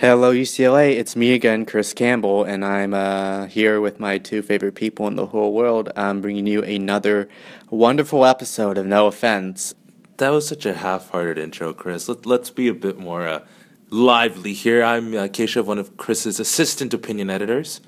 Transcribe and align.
Hello, 0.00 0.32
UCLA. 0.32 0.96
It's 0.96 1.14
me 1.14 1.34
again, 1.34 1.66
Chris 1.66 1.92
Campbell, 1.92 2.42
and 2.42 2.64
I'm 2.64 2.94
uh, 2.94 3.44
here 3.48 3.82
with 3.82 4.00
my 4.00 4.16
two 4.16 4.40
favorite 4.40 4.74
people 4.74 5.06
in 5.06 5.16
the 5.16 5.26
whole 5.26 5.52
world. 5.52 5.90
I'm 5.94 6.22
bringing 6.22 6.46
you 6.46 6.62
another 6.62 7.28
wonderful 7.68 8.24
episode 8.24 8.78
of 8.78 8.86
No 8.86 9.08
Offense. 9.08 9.74
That 10.16 10.30
was 10.30 10.48
such 10.48 10.64
a 10.64 10.72
half-hearted 10.72 11.36
intro, 11.36 11.74
Chris. 11.74 12.08
Let, 12.08 12.24
let's 12.24 12.48
be 12.48 12.66
a 12.66 12.72
bit 12.72 12.98
more 12.98 13.28
uh, 13.28 13.44
lively 13.90 14.54
here. 14.54 14.82
I'm 14.82 15.12
uh, 15.12 15.28
Keshav, 15.28 15.66
one 15.66 15.78
of 15.78 15.98
Chris's 15.98 16.40
assistant 16.40 16.94
opinion 16.94 17.28
editors. 17.28 17.82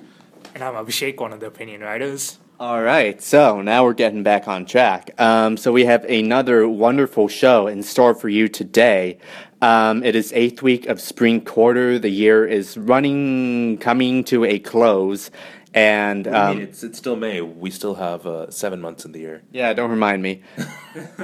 And 0.54 0.62
I'm 0.62 0.74
Abhishek, 0.74 1.18
one 1.18 1.32
of 1.32 1.40
the 1.40 1.46
opinion 1.46 1.80
writers. 1.80 2.38
All 2.62 2.80
right, 2.80 3.20
so 3.20 3.60
now 3.60 3.82
we're 3.82 3.92
getting 3.92 4.22
back 4.22 4.46
on 4.46 4.66
track. 4.66 5.20
Um, 5.20 5.56
so 5.56 5.72
we 5.72 5.84
have 5.84 6.04
another 6.04 6.68
wonderful 6.68 7.26
show 7.26 7.66
in 7.66 7.82
store 7.82 8.14
for 8.14 8.28
you 8.28 8.46
today. 8.46 9.18
Um, 9.60 10.04
it 10.04 10.14
is 10.14 10.32
eighth 10.32 10.62
week 10.62 10.86
of 10.86 11.00
spring 11.00 11.40
quarter. 11.40 11.98
The 11.98 12.08
year 12.08 12.46
is 12.46 12.78
running, 12.78 13.78
coming 13.78 14.22
to 14.26 14.44
a 14.44 14.60
close, 14.60 15.32
and 15.74 16.28
I 16.28 16.50
um, 16.50 16.58
mean, 16.58 16.68
it's 16.68 16.84
it's 16.84 16.98
still 16.98 17.16
May. 17.16 17.40
We 17.40 17.72
still 17.72 17.96
have 17.96 18.28
uh, 18.28 18.48
seven 18.52 18.80
months 18.80 19.04
in 19.04 19.10
the 19.10 19.18
year. 19.18 19.42
yeah, 19.50 19.72
don't 19.72 19.90
remind 19.90 20.22
me. 20.22 20.44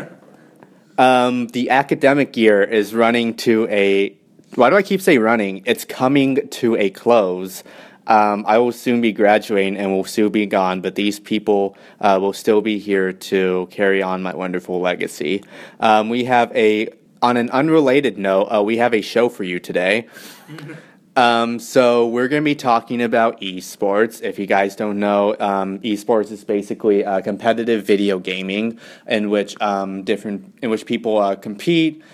um, 0.99 1.47
the 1.47 1.71
academic 1.71 2.37
year 2.37 2.65
is 2.65 2.93
running 2.93 3.37
to 3.37 3.69
a. 3.71 4.13
Why 4.57 4.71
do 4.71 4.77
I 4.77 4.83
keep 4.83 5.01
saying 5.01 5.21
running? 5.21 5.63
It's 5.67 5.85
coming 5.85 6.49
to 6.49 6.75
a 6.75 6.91
close. 6.91 7.63
Um, 8.09 8.45
I 8.49 8.59
will 8.59 8.73
soon 8.73 9.01
be 9.01 9.13
graduating 9.13 9.77
and 9.77 9.93
will 9.93 10.05
soon 10.05 10.33
be 10.33 10.47
gone, 10.47 10.81
but 10.81 10.95
these 10.95 11.21
people 11.21 11.77
uh, 12.01 12.19
will 12.21 12.33
still 12.33 12.61
be 12.61 12.79
here 12.79 13.13
to 13.13 13.69
carry 13.71 14.03
on 14.03 14.23
my 14.23 14.35
wonderful 14.35 14.81
legacy. 14.81 15.45
Um, 15.79 16.09
we 16.09 16.25
have 16.25 16.51
a 16.57 16.89
on 17.21 17.37
an 17.37 17.51
unrelated 17.51 18.17
note, 18.17 18.45
uh, 18.45 18.63
we 18.63 18.79
have 18.79 18.95
a 18.95 19.01
show 19.01 19.29
for 19.29 19.45
you 19.45 19.59
today. 19.61 20.07
Um, 21.19 21.59
so 21.59 22.07
we're 22.07 22.29
going 22.29 22.43
to 22.43 22.45
be 22.45 22.55
talking 22.55 23.03
about 23.03 23.41
esports. 23.41 24.23
If 24.23 24.39
you 24.39 24.47
guys 24.47 24.77
don't 24.77 25.01
know, 25.01 25.35
um, 25.41 25.81
esports 25.81 26.31
is 26.31 26.45
basically 26.45 27.05
uh, 27.05 27.23
competitive 27.23 27.85
video 27.85 28.21
gaming 28.21 28.79
in 29.05 29.29
which 29.29 29.61
um, 29.61 30.05
different 30.05 30.57
in 30.63 30.71
which 30.71 30.87
people 30.87 31.19
uh, 31.19 31.35
compete 31.35 32.05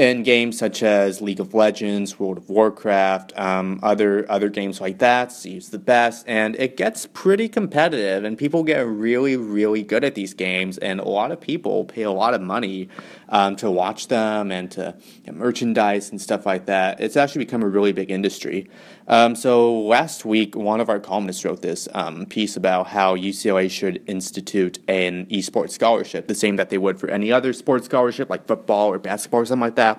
in 0.00 0.22
games 0.22 0.56
such 0.56 0.82
as 0.82 1.20
League 1.20 1.40
of 1.40 1.52
Legends, 1.52 2.18
World 2.18 2.38
of 2.38 2.48
Warcraft, 2.48 3.38
um, 3.38 3.78
other 3.82 4.24
other 4.30 4.48
games 4.48 4.80
like 4.80 4.96
that. 4.98 5.30
See 5.30 5.52
who's 5.52 5.68
the 5.68 5.78
best, 5.78 6.24
and 6.26 6.56
it 6.56 6.78
gets 6.78 7.04
pretty 7.04 7.50
competitive, 7.50 8.24
and 8.24 8.38
people 8.38 8.64
get 8.64 8.86
really 8.86 9.36
really 9.36 9.82
good 9.82 10.02
at 10.02 10.14
these 10.14 10.32
games, 10.32 10.78
and 10.78 11.00
a 11.00 11.04
lot 11.04 11.32
of 11.32 11.38
people 11.38 11.84
pay 11.84 12.00
a 12.00 12.10
lot 12.10 12.32
of 12.32 12.40
money 12.40 12.88
um, 13.28 13.56
to 13.56 13.70
watch 13.70 14.08
them 14.08 14.50
and 14.50 14.70
to 14.70 14.94
merchandise 15.30 16.10
and 16.10 16.18
stuff 16.18 16.46
like 16.46 16.64
that. 16.64 16.98
It's 16.98 17.18
actually 17.18 17.44
become 17.44 17.62
a 17.62 17.68
really 17.68 17.92
big 17.92 18.10
industry. 18.10 18.70
Um, 19.06 19.34
so 19.34 19.80
last 19.80 20.24
week, 20.24 20.54
one 20.54 20.80
of 20.80 20.88
our 20.88 21.00
columnists 21.00 21.44
wrote 21.44 21.62
this 21.62 21.88
um, 21.94 22.26
piece 22.26 22.56
about 22.56 22.86
how 22.86 23.16
UCLA 23.16 23.68
should 23.68 24.02
institute 24.06 24.78
an 24.86 25.26
esports 25.26 25.70
scholarship, 25.70 26.28
the 26.28 26.34
same 26.34 26.54
that 26.56 26.70
they 26.70 26.78
would 26.78 27.00
for 27.00 27.10
any 27.10 27.32
other 27.32 27.52
sports 27.52 27.86
scholarship 27.86 28.30
like 28.30 28.46
football 28.46 28.88
or 28.88 29.00
basketball 29.00 29.40
or 29.40 29.44
something 29.44 29.66
like 29.66 29.74
that. 29.74 29.89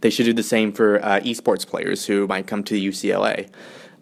They 0.00 0.10
should 0.10 0.24
do 0.24 0.32
the 0.32 0.42
same 0.42 0.72
for 0.72 1.04
uh, 1.04 1.20
esports 1.20 1.66
players 1.66 2.06
who 2.06 2.26
might 2.26 2.46
come 2.46 2.62
to 2.64 2.74
UCLA. 2.74 3.48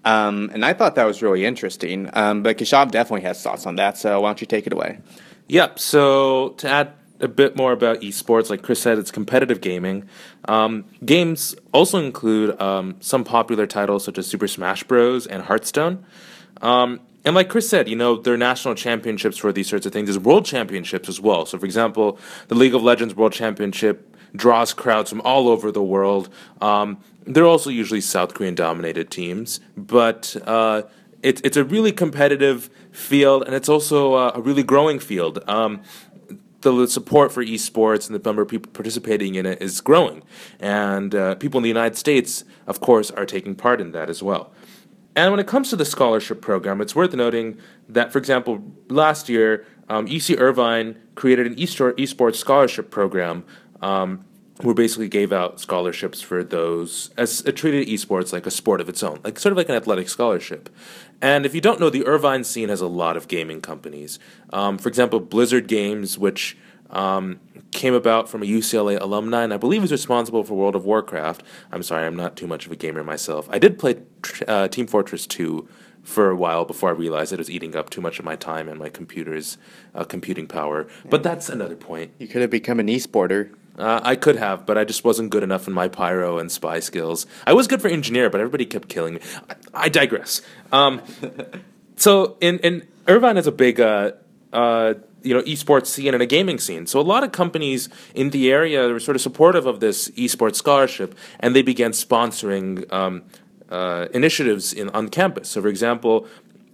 Um, 0.04 0.50
and 0.54 0.64
I 0.64 0.72
thought 0.72 0.94
that 0.94 1.04
was 1.04 1.22
really 1.22 1.44
interesting. 1.44 2.08
Um, 2.12 2.42
but 2.42 2.58
Keshav 2.58 2.90
definitely 2.90 3.22
has 3.22 3.42
thoughts 3.42 3.66
on 3.66 3.76
that, 3.76 3.98
so 3.98 4.20
why 4.20 4.28
don't 4.28 4.40
you 4.40 4.46
take 4.46 4.66
it 4.66 4.72
away? 4.72 5.00
Yep. 5.48 5.78
So 5.78 6.50
to 6.58 6.68
add 6.68 6.92
a 7.20 7.28
bit 7.28 7.56
more 7.56 7.72
about 7.72 8.00
esports, 8.00 8.50
like 8.50 8.62
Chris 8.62 8.80
said, 8.80 8.98
it's 8.98 9.10
competitive 9.10 9.60
gaming. 9.60 10.08
Um, 10.46 10.84
games 11.04 11.54
also 11.72 11.98
include 11.98 12.60
um, 12.60 12.96
some 13.00 13.24
popular 13.24 13.66
titles 13.66 14.04
such 14.04 14.18
as 14.18 14.26
Super 14.26 14.46
Smash 14.46 14.84
Bros. 14.84 15.26
and 15.26 15.42
Hearthstone. 15.42 16.04
Um, 16.62 17.00
and 17.24 17.34
like 17.34 17.48
Chris 17.48 17.68
said, 17.68 17.88
you 17.88 17.96
know, 17.96 18.16
there 18.16 18.34
are 18.34 18.38
national 18.38 18.74
championships 18.74 19.36
for 19.36 19.52
these 19.52 19.68
sorts 19.68 19.84
of 19.84 19.92
things. 19.92 20.06
There's 20.06 20.18
world 20.18 20.46
championships 20.46 21.08
as 21.08 21.20
well. 21.20 21.44
So, 21.44 21.58
for 21.58 21.66
example, 21.66 22.18
the 22.46 22.54
League 22.54 22.74
of 22.74 22.82
Legends 22.82 23.14
World 23.14 23.32
Championship 23.32 24.16
draws 24.38 24.72
crowds 24.72 25.10
from 25.10 25.20
all 25.22 25.48
over 25.48 25.70
the 25.70 25.82
world. 25.82 26.30
Um, 26.62 26.98
they're 27.26 27.44
also 27.44 27.68
usually 27.68 28.00
South 28.00 28.32
Korean 28.32 28.54
dominated 28.54 29.10
teams, 29.10 29.60
but 29.76 30.34
uh, 30.46 30.82
it's 31.22 31.42
it's 31.42 31.58
a 31.58 31.64
really 31.64 31.92
competitive 31.92 32.70
field, 32.90 33.42
and 33.42 33.54
it's 33.54 33.68
also 33.68 34.14
uh, 34.14 34.32
a 34.34 34.40
really 34.40 34.62
growing 34.62 34.98
field. 34.98 35.44
Um, 35.46 35.82
the 36.62 36.86
support 36.86 37.30
for 37.30 37.44
esports 37.44 38.08
and 38.08 38.18
the 38.18 38.28
number 38.28 38.42
of 38.42 38.48
people 38.48 38.72
participating 38.72 39.36
in 39.36 39.46
it 39.46 39.60
is 39.60 39.80
growing, 39.80 40.22
and 40.58 41.14
uh, 41.14 41.34
people 41.34 41.58
in 41.58 41.62
the 41.62 41.68
United 41.68 41.96
States, 41.96 42.44
of 42.66 42.80
course, 42.80 43.10
are 43.10 43.26
taking 43.26 43.54
part 43.54 43.80
in 43.80 43.92
that 43.92 44.08
as 44.08 44.22
well. 44.22 44.52
And 45.14 45.32
when 45.32 45.40
it 45.40 45.48
comes 45.48 45.70
to 45.70 45.76
the 45.76 45.84
scholarship 45.84 46.40
program, 46.40 46.80
it's 46.80 46.94
worth 46.94 47.12
noting 47.12 47.58
that, 47.88 48.12
for 48.12 48.18
example, 48.18 48.62
last 48.88 49.28
year, 49.28 49.66
um, 49.88 50.06
UC 50.06 50.38
Irvine 50.38 50.96
created 51.16 51.46
an 51.46 51.56
esports 51.56 52.36
scholarship 52.36 52.90
program 52.90 53.44
um, 53.82 54.24
who 54.62 54.74
basically 54.74 55.08
gave 55.08 55.32
out 55.32 55.60
scholarships 55.60 56.20
for 56.20 56.42
those 56.42 57.10
as 57.16 57.40
it 57.42 57.52
treated 57.52 57.86
esports 57.88 58.32
like 58.32 58.46
a 58.46 58.50
sport 58.50 58.80
of 58.80 58.88
its 58.88 59.02
own, 59.02 59.20
like 59.24 59.38
sort 59.38 59.52
of 59.52 59.56
like 59.56 59.68
an 59.68 59.74
athletic 59.74 60.08
scholarship. 60.08 60.68
And 61.20 61.46
if 61.46 61.54
you 61.54 61.60
don't 61.60 61.80
know, 61.80 61.90
the 61.90 62.04
Irvine 62.06 62.44
scene 62.44 62.68
has 62.68 62.80
a 62.80 62.86
lot 62.86 63.16
of 63.16 63.28
gaming 63.28 63.60
companies. 63.60 64.18
Um, 64.52 64.78
for 64.78 64.88
example, 64.88 65.20
Blizzard 65.20 65.68
Games, 65.68 66.18
which 66.18 66.56
um, 66.90 67.40
came 67.72 67.94
about 67.94 68.28
from 68.28 68.42
a 68.42 68.46
UCLA 68.46 69.00
alumni, 69.00 69.44
and 69.44 69.52
I 69.52 69.56
believe 69.56 69.84
is 69.84 69.92
responsible 69.92 70.44
for 70.44 70.54
World 70.54 70.74
of 70.74 70.84
Warcraft. 70.84 71.42
I'm 71.70 71.82
sorry, 71.82 72.06
I'm 72.06 72.16
not 72.16 72.36
too 72.36 72.46
much 72.46 72.66
of 72.66 72.72
a 72.72 72.76
gamer 72.76 73.04
myself. 73.04 73.48
I 73.50 73.58
did 73.58 73.78
play 73.78 73.96
uh, 74.46 74.68
Team 74.68 74.86
Fortress 74.86 75.26
2 75.26 75.68
for 76.02 76.30
a 76.30 76.36
while 76.36 76.64
before 76.64 76.88
I 76.88 76.92
realized 76.92 77.32
it 77.32 77.38
was 77.38 77.50
eating 77.50 77.76
up 77.76 77.90
too 77.90 78.00
much 78.00 78.18
of 78.18 78.24
my 78.24 78.34
time 78.34 78.68
and 78.68 78.78
my 78.78 78.88
computer's 78.88 79.58
uh, 79.94 80.04
computing 80.04 80.46
power. 80.46 80.86
But 81.08 81.22
that's 81.22 81.50
another 81.50 81.76
point. 81.76 82.12
You 82.18 82.26
could 82.26 82.40
have 82.40 82.50
become 82.50 82.80
an 82.80 82.86
esporter. 82.86 83.54
Uh, 83.78 84.00
I 84.02 84.16
could 84.16 84.36
have, 84.36 84.66
but 84.66 84.76
I 84.76 84.84
just 84.84 85.04
wasn't 85.04 85.30
good 85.30 85.44
enough 85.44 85.68
in 85.68 85.72
my 85.72 85.86
pyro 85.86 86.38
and 86.38 86.50
spy 86.50 86.80
skills. 86.80 87.26
I 87.46 87.52
was 87.52 87.68
good 87.68 87.80
for 87.80 87.88
engineer, 87.88 88.28
but 88.28 88.40
everybody 88.40 88.66
kept 88.66 88.88
killing 88.88 89.14
me. 89.14 89.20
I, 89.48 89.84
I 89.84 89.88
digress. 89.88 90.42
Um, 90.72 91.00
so 91.96 92.36
in 92.40 92.58
in 92.58 92.88
Irvine 93.06 93.36
is 93.36 93.46
a 93.46 93.52
big 93.52 93.80
uh, 93.80 94.12
uh, 94.52 94.94
you 95.22 95.34
know 95.34 95.42
esports 95.42 95.86
scene 95.86 96.12
and 96.14 96.22
a 96.22 96.26
gaming 96.26 96.58
scene. 96.58 96.86
So 96.86 97.00
a 97.00 97.02
lot 97.02 97.22
of 97.24 97.32
companies 97.32 97.88
in 98.14 98.30
the 98.30 98.50
area 98.50 98.88
were 98.88 99.00
sort 99.00 99.16
of 99.16 99.20
supportive 99.20 99.66
of 99.66 99.80
this 99.80 100.08
esports 100.10 100.56
scholarship, 100.56 101.16
and 101.40 101.54
they 101.54 101.62
began 101.62 101.92
sponsoring 101.92 102.90
um, 102.92 103.22
uh, 103.70 104.06
initiatives 104.12 104.72
in 104.72 104.88
on 104.90 105.08
campus. 105.08 105.50
So, 105.50 105.62
for 105.62 105.68
example, 105.68 106.26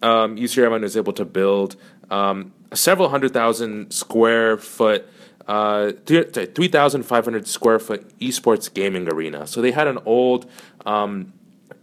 um, 0.03 0.37
UC 0.37 0.63
Irvine 0.63 0.83
was 0.83 0.97
able 0.97 1.13
to 1.15 1.25
build 1.25 1.77
um, 2.11 2.53
a 2.71 2.77
several 2.77 3.09
hundred 3.09 3.33
thousand 3.33 3.93
square 3.93 4.57
foot. 4.57 5.09
Uh, 5.47 5.93
3,500 6.07 7.47
square 7.47 7.79
foot 7.79 8.19
esports 8.19 8.73
gaming 8.73 9.07
arena. 9.13 9.47
So 9.47 9.61
they 9.61 9.73
had 9.73 9.87
an 9.87 9.99
old 10.07 10.51
um, 10.87 11.35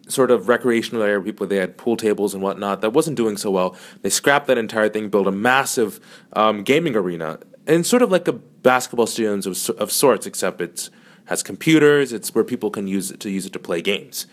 sort 0.07 0.31
of 0.31 0.47
recreational 0.47 1.03
area 1.03 1.22
people 1.22 1.47
they 1.47 1.57
had 1.57 1.77
pool 1.77 1.95
tables 1.97 2.33
and 2.33 2.44
whatnot 2.44 2.81
that 2.81 2.91
wasn't 2.91 3.17
doing 3.17 3.38
so 3.38 3.51
well. 3.51 3.75
They 4.01 4.09
scrapped 4.09 4.47
that 4.47 4.57
entire 4.57 4.89
thing 4.89 5.09
built 5.09 5.27
a 5.27 5.31
massive 5.31 5.99
um, 6.33 6.63
gaming 6.63 6.95
arena 6.95 7.39
and 7.67 7.85
sort 7.85 8.01
of 8.01 8.11
like 8.11 8.27
a 8.27 8.33
basketball 8.33 9.07
stadium 9.07 9.39
of, 9.39 9.69
of 9.78 9.91
sorts 9.91 10.25
except 10.25 10.61
it 10.61 10.89
has 11.25 11.43
computers. 11.43 12.13
It's 12.13 12.33
where 12.33 12.43
people 12.43 12.69
can 12.69 12.88
use 12.88 13.11
it 13.11 13.19
to 13.22 13.29
use 13.29 13.45
it 13.45 13.53
to 13.53 13.59
play 13.59 13.81
games. 13.81 14.28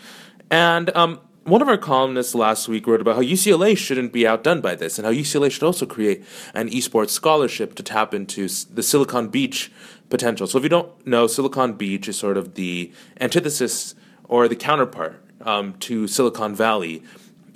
And 0.51 0.95
um, 0.97 1.21
one 1.49 1.63
of 1.63 1.69
our 1.69 1.79
columnists 1.79 2.35
last 2.35 2.69
week 2.69 2.87
wrote 2.87 3.01
about 3.01 3.17
how 3.17 3.23
UCLA 3.23 3.77
shouldn't 3.77 4.13
be 4.13 4.27
outdone 4.27 4.61
by 4.61 4.75
this, 4.75 4.99
and 4.99 5.07
how 5.07 5.13
UCLA 5.13 5.51
should 5.51 5.63
also 5.63 5.87
create 5.87 6.25
an 6.55 6.69
esports 6.71 7.11
scholarship 7.11 7.75
to 7.77 7.83
tap 7.83 8.15
into 8.15 8.49
the 8.73 8.83
Silicon 8.83 9.29
Beach 9.29 9.71
potential. 10.11 10.47
So, 10.47 10.59
if 10.59 10.65
you 10.65 10.71
don't 10.71 11.07
know, 11.07 11.27
Silicon 11.27 11.75
Beach 11.75 12.09
is 12.09 12.19
sort 12.19 12.37
of 12.37 12.55
the 12.55 12.93
antithesis 13.21 13.95
or 14.25 14.49
the 14.49 14.57
counterpart 14.57 15.23
um, 15.43 15.75
to 15.81 16.07
Silicon 16.07 16.55
Valley 16.55 17.03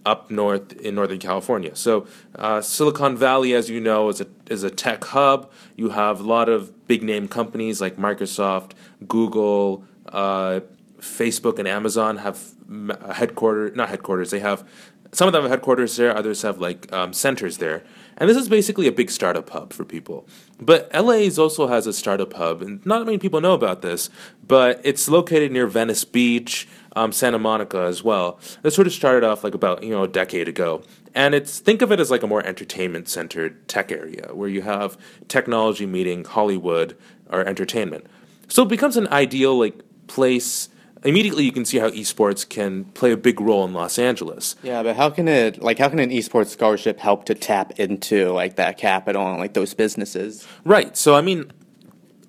up 0.05 0.31
north 0.31 0.73
in 0.81 0.95
Northern 0.95 1.19
California. 1.19 1.77
So, 1.77 2.07
uh, 2.35 2.61
Silicon 2.61 3.17
Valley, 3.17 3.55
as 3.55 3.71
you 3.71 3.81
know, 3.81 4.09
is 4.09 4.21
a 4.21 4.27
is 4.51 4.63
a 4.63 4.71
tech 4.71 5.05
hub. 5.05 5.51
You 5.77 5.91
have 5.91 6.21
a 6.21 6.25
lot 6.25 6.49
of 6.49 6.87
big 6.87 7.03
name 7.03 7.29
companies 7.29 7.81
like 7.81 7.97
Microsoft, 7.97 8.73
Google, 9.07 9.85
uh, 10.09 10.61
Facebook, 11.03 11.59
and 11.59 11.69
Amazon 11.69 12.19
have 12.19 12.41
a 12.71 13.13
headquarters. 13.13 13.77
Not 13.77 13.89
headquarters. 13.89 14.31
They 14.31 14.41
have 14.41 14.67
some 15.13 15.27
of 15.27 15.33
them 15.33 15.43
have 15.43 15.51
headquarters 15.51 15.97
there. 15.97 16.17
Others 16.17 16.43
have 16.43 16.59
like 16.59 16.91
um, 16.93 17.13
centers 17.13 17.59
there. 17.59 17.83
And 18.17 18.29
this 18.31 18.37
is 18.37 18.49
basically 18.49 18.87
a 18.87 18.93
big 18.93 19.11
startup 19.11 19.51
hub 19.51 19.73
for 19.73 19.85
people. 19.85 20.27
But 20.61 20.91
LA 20.95 21.29
also 21.39 21.67
has 21.67 21.87
a 21.87 21.93
startup 21.93 22.33
hub, 22.35 22.63
and 22.63 22.85
not 22.87 23.05
many 23.05 23.19
people 23.19 23.41
know 23.41 23.55
about 23.55 23.83
this. 23.83 24.11
But 24.47 24.81
it's 24.85 25.09
located 25.09 25.53
near 25.53 25.67
Venice 25.67 26.05
Beach 26.05 26.69
um, 26.95 27.13
Santa 27.13 27.39
Monica 27.39 27.81
as 27.81 28.03
well. 28.03 28.39
This 28.63 28.75
sort 28.75 28.87
of 28.87 28.93
started 28.93 29.25
off 29.25 29.45
like 29.45 29.55
about 29.55 29.83
you 29.83 29.91
know 29.91 30.05
a 30.05 30.09
decade 30.09 30.49
ago, 30.49 30.83
and 31.15 31.35
it's 31.35 31.59
think 31.59 31.83
of 31.83 31.93
it 31.93 32.01
as 32.01 32.11
like 32.11 32.23
a 32.23 32.27
more 32.27 32.45
entertainment 32.45 33.09
centered 33.09 33.67
tech 33.69 33.91
area 33.93 34.31
where 34.33 34.49
you 34.49 34.63
have 34.63 34.97
technology 35.29 35.87
meeting 35.87 36.25
Hollywood 36.25 36.97
or 37.31 37.41
entertainment. 37.41 38.07
So 38.49 38.63
it 38.63 38.69
becomes 38.69 38.97
an 38.97 39.09
ideal 39.09 39.59
like 39.59 39.81
place 40.07 40.69
immediately 41.05 41.45
you 41.45 41.53
can 41.53 41.65
see 41.65 41.79
how 41.79 41.91
esports 41.91 42.49
can 42.49 42.85
play 42.85 43.13
a 43.13 43.17
big 43.17 43.41
role 43.41 43.65
in 43.65 43.73
Los 43.73 43.99
Angeles. 43.99 44.57
Yeah, 44.63 44.83
but 44.83 44.97
how 44.97 45.11
can 45.11 45.29
it 45.29 45.63
like 45.63 45.79
how 45.79 45.89
can 45.89 45.99
an 45.99 46.11
esports 46.11 46.49
scholarship 46.49 46.99
help 46.99 47.25
to 47.27 47.35
tap 47.35 47.79
into 47.79 48.33
like 48.33 48.57
that 48.57 48.79
capital 48.79 49.27
and 49.27 49.39
like 49.39 49.55
those 49.55 49.75
businesses? 49.75 50.47
Right. 50.65 50.97
So 50.97 51.15
I 51.15 51.21
mean, 51.21 51.53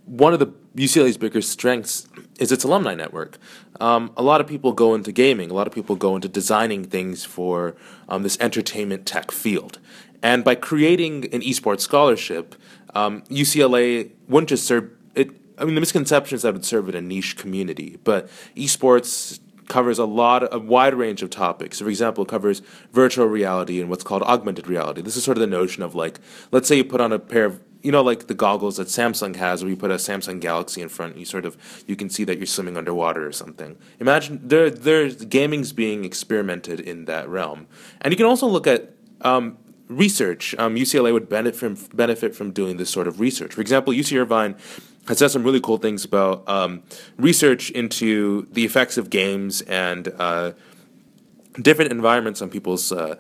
one 0.05 0.33
of 0.33 0.39
the 0.39 0.53
UCLA's 0.75 1.17
biggest 1.17 1.51
strengths 1.51 2.07
is 2.39 2.51
its 2.51 2.63
alumni 2.63 2.95
network. 2.95 3.37
Um, 3.79 4.11
a 4.17 4.23
lot 4.23 4.41
of 4.41 4.47
people 4.47 4.71
go 4.71 4.95
into 4.95 5.11
gaming. 5.11 5.51
A 5.51 5.53
lot 5.53 5.67
of 5.67 5.73
people 5.73 5.95
go 5.95 6.15
into 6.15 6.27
designing 6.27 6.83
things 6.83 7.23
for 7.23 7.75
um, 8.09 8.23
this 8.23 8.37
entertainment 8.39 9.05
tech 9.05 9.31
field. 9.31 9.79
And 10.21 10.43
by 10.43 10.55
creating 10.55 11.25
an 11.33 11.41
esports 11.41 11.81
scholarship, 11.81 12.55
um, 12.95 13.21
UCLA 13.23 14.11
wouldn't 14.27 14.49
just 14.49 14.65
serve. 14.65 14.89
I 15.57 15.65
mean, 15.65 15.75
the 15.75 15.81
misconception 15.81 16.35
is 16.35 16.41
that 16.41 16.49
it 16.49 16.53
would 16.53 16.65
serve 16.65 16.89
in 16.89 16.95
a 16.95 17.01
niche 17.01 17.37
community, 17.37 17.97
but 18.03 18.29
esports 18.55 19.39
covers 19.67 19.97
a 19.97 20.05
lot, 20.05 20.53
a 20.53 20.59
wide 20.59 20.93
range 20.93 21.21
of 21.21 21.29
topics. 21.29 21.79
For 21.79 21.89
example, 21.89 22.23
it 22.23 22.27
covers 22.27 22.61
virtual 22.91 23.25
reality 23.27 23.79
and 23.79 23.89
what's 23.89 24.03
called 24.03 24.23
augmented 24.23 24.67
reality. 24.67 25.01
This 25.01 25.15
is 25.15 25.23
sort 25.23 25.37
of 25.37 25.41
the 25.41 25.47
notion 25.47 25.83
of 25.83 25.95
like, 25.95 26.19
let's 26.51 26.67
say 26.67 26.75
you 26.75 26.83
put 26.83 27.01
on 27.01 27.11
a 27.11 27.19
pair 27.19 27.45
of 27.45 27.61
you 27.83 27.91
know, 27.91 28.01
like 28.01 28.27
the 28.27 28.33
goggles 28.33 28.77
that 28.77 28.87
Samsung 28.87 29.35
has, 29.35 29.61
where 29.61 29.69
you 29.69 29.75
put 29.75 29.91
a 29.91 29.95
Samsung 29.95 30.39
Galaxy 30.39 30.81
in 30.81 30.87
front, 30.87 31.17
you 31.17 31.25
sort 31.25 31.45
of 31.45 31.57
you 31.85 31.97
can 31.97 32.09
see 32.09 32.23
that 32.23 32.37
you're 32.37 32.45
swimming 32.45 32.77
underwater 32.77 33.27
or 33.27 33.33
something. 33.33 33.77
Imagine 33.99 34.39
there, 34.41 34.69
there's 34.69 35.25
gaming's 35.25 35.73
being 35.73 36.05
experimented 36.05 36.79
in 36.79 37.05
that 37.05 37.27
realm, 37.27 37.67
and 37.99 38.13
you 38.13 38.17
can 38.17 38.25
also 38.25 38.47
look 38.47 38.67
at 38.67 38.93
um, 39.19 39.57
research. 39.89 40.55
Um, 40.57 40.75
UCLA 40.75 41.11
would 41.11 41.27
benefit 41.27 41.59
from 41.59 41.75
benefit 41.93 42.33
from 42.33 42.51
doing 42.51 42.77
this 42.77 42.89
sort 42.89 43.05
of 43.05 43.19
research. 43.19 43.53
For 43.53 43.59
example, 43.59 43.91
UC 43.91 44.17
Irvine 44.17 44.55
has 45.07 45.17
said 45.17 45.29
some 45.29 45.43
really 45.43 45.59
cool 45.59 45.77
things 45.77 46.05
about 46.05 46.47
um, 46.47 46.83
research 47.17 47.69
into 47.71 48.47
the 48.51 48.63
effects 48.63 48.97
of 48.97 49.09
games 49.09 49.61
and 49.61 50.07
uh, 50.17 50.53
different 51.61 51.91
environments 51.91 52.41
on 52.41 52.49
people's 52.49 52.91
uh, 52.91 53.15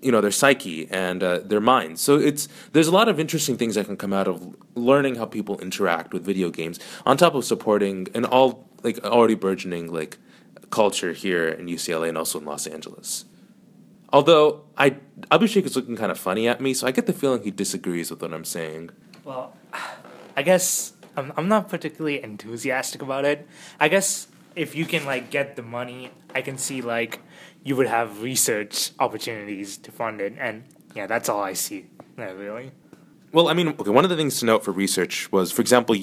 you 0.00 0.12
know 0.12 0.20
their 0.20 0.30
psyche 0.30 0.86
and 0.90 1.22
uh, 1.22 1.38
their 1.38 1.60
minds. 1.60 2.00
So 2.00 2.16
it's 2.16 2.48
there's 2.72 2.88
a 2.88 2.92
lot 2.92 3.08
of 3.08 3.18
interesting 3.18 3.56
things 3.56 3.74
that 3.74 3.86
can 3.86 3.96
come 3.96 4.12
out 4.12 4.28
of 4.28 4.54
learning 4.74 5.16
how 5.16 5.24
people 5.24 5.58
interact 5.60 6.12
with 6.12 6.24
video 6.24 6.50
games. 6.50 6.78
On 7.06 7.16
top 7.16 7.34
of 7.34 7.44
supporting 7.44 8.08
an 8.14 8.24
all 8.24 8.68
like 8.82 9.02
already 9.04 9.34
burgeoning 9.34 9.92
like 9.92 10.18
culture 10.70 11.12
here 11.12 11.48
in 11.48 11.66
UCLA 11.66 12.08
and 12.08 12.18
also 12.18 12.38
in 12.38 12.44
Los 12.44 12.66
Angeles. 12.66 13.24
Although 14.12 14.64
I 14.76 14.90
Abhishek 15.30 15.64
is 15.64 15.74
looking 15.74 15.96
kind 15.96 16.12
of 16.12 16.18
funny 16.18 16.46
at 16.48 16.60
me, 16.60 16.74
so 16.74 16.86
I 16.86 16.90
get 16.90 17.06
the 17.06 17.12
feeling 17.12 17.42
he 17.42 17.50
disagrees 17.50 18.10
with 18.10 18.20
what 18.20 18.32
I'm 18.32 18.44
saying. 18.44 18.90
Well, 19.24 19.56
I 20.36 20.42
guess 20.42 20.92
I'm, 21.16 21.32
I'm 21.36 21.48
not 21.48 21.68
particularly 21.68 22.22
enthusiastic 22.22 23.02
about 23.02 23.24
it. 23.24 23.46
I 23.78 23.88
guess 23.88 24.28
if 24.56 24.74
you 24.74 24.84
can 24.84 25.04
like 25.04 25.30
get 25.30 25.56
the 25.56 25.62
money, 25.62 26.10
I 26.34 26.42
can 26.42 26.58
see 26.58 26.82
like 26.82 27.20
you 27.62 27.76
would 27.76 27.86
have 27.86 28.22
research 28.22 28.92
opportunities 28.98 29.76
to 29.78 29.90
fund 29.90 30.20
it, 30.20 30.34
and 30.38 30.64
yeah, 30.94 31.06
that's 31.06 31.28
all 31.28 31.42
I 31.42 31.54
see. 31.54 31.86
Not 32.16 32.36
really. 32.36 32.72
Well, 33.32 33.48
I 33.48 33.54
mean, 33.54 33.68
okay. 33.68 33.90
One 33.90 34.04
of 34.04 34.10
the 34.10 34.16
things 34.16 34.38
to 34.40 34.46
note 34.46 34.64
for 34.64 34.70
research 34.70 35.32
was, 35.32 35.50
for 35.50 35.60
example, 35.60 35.96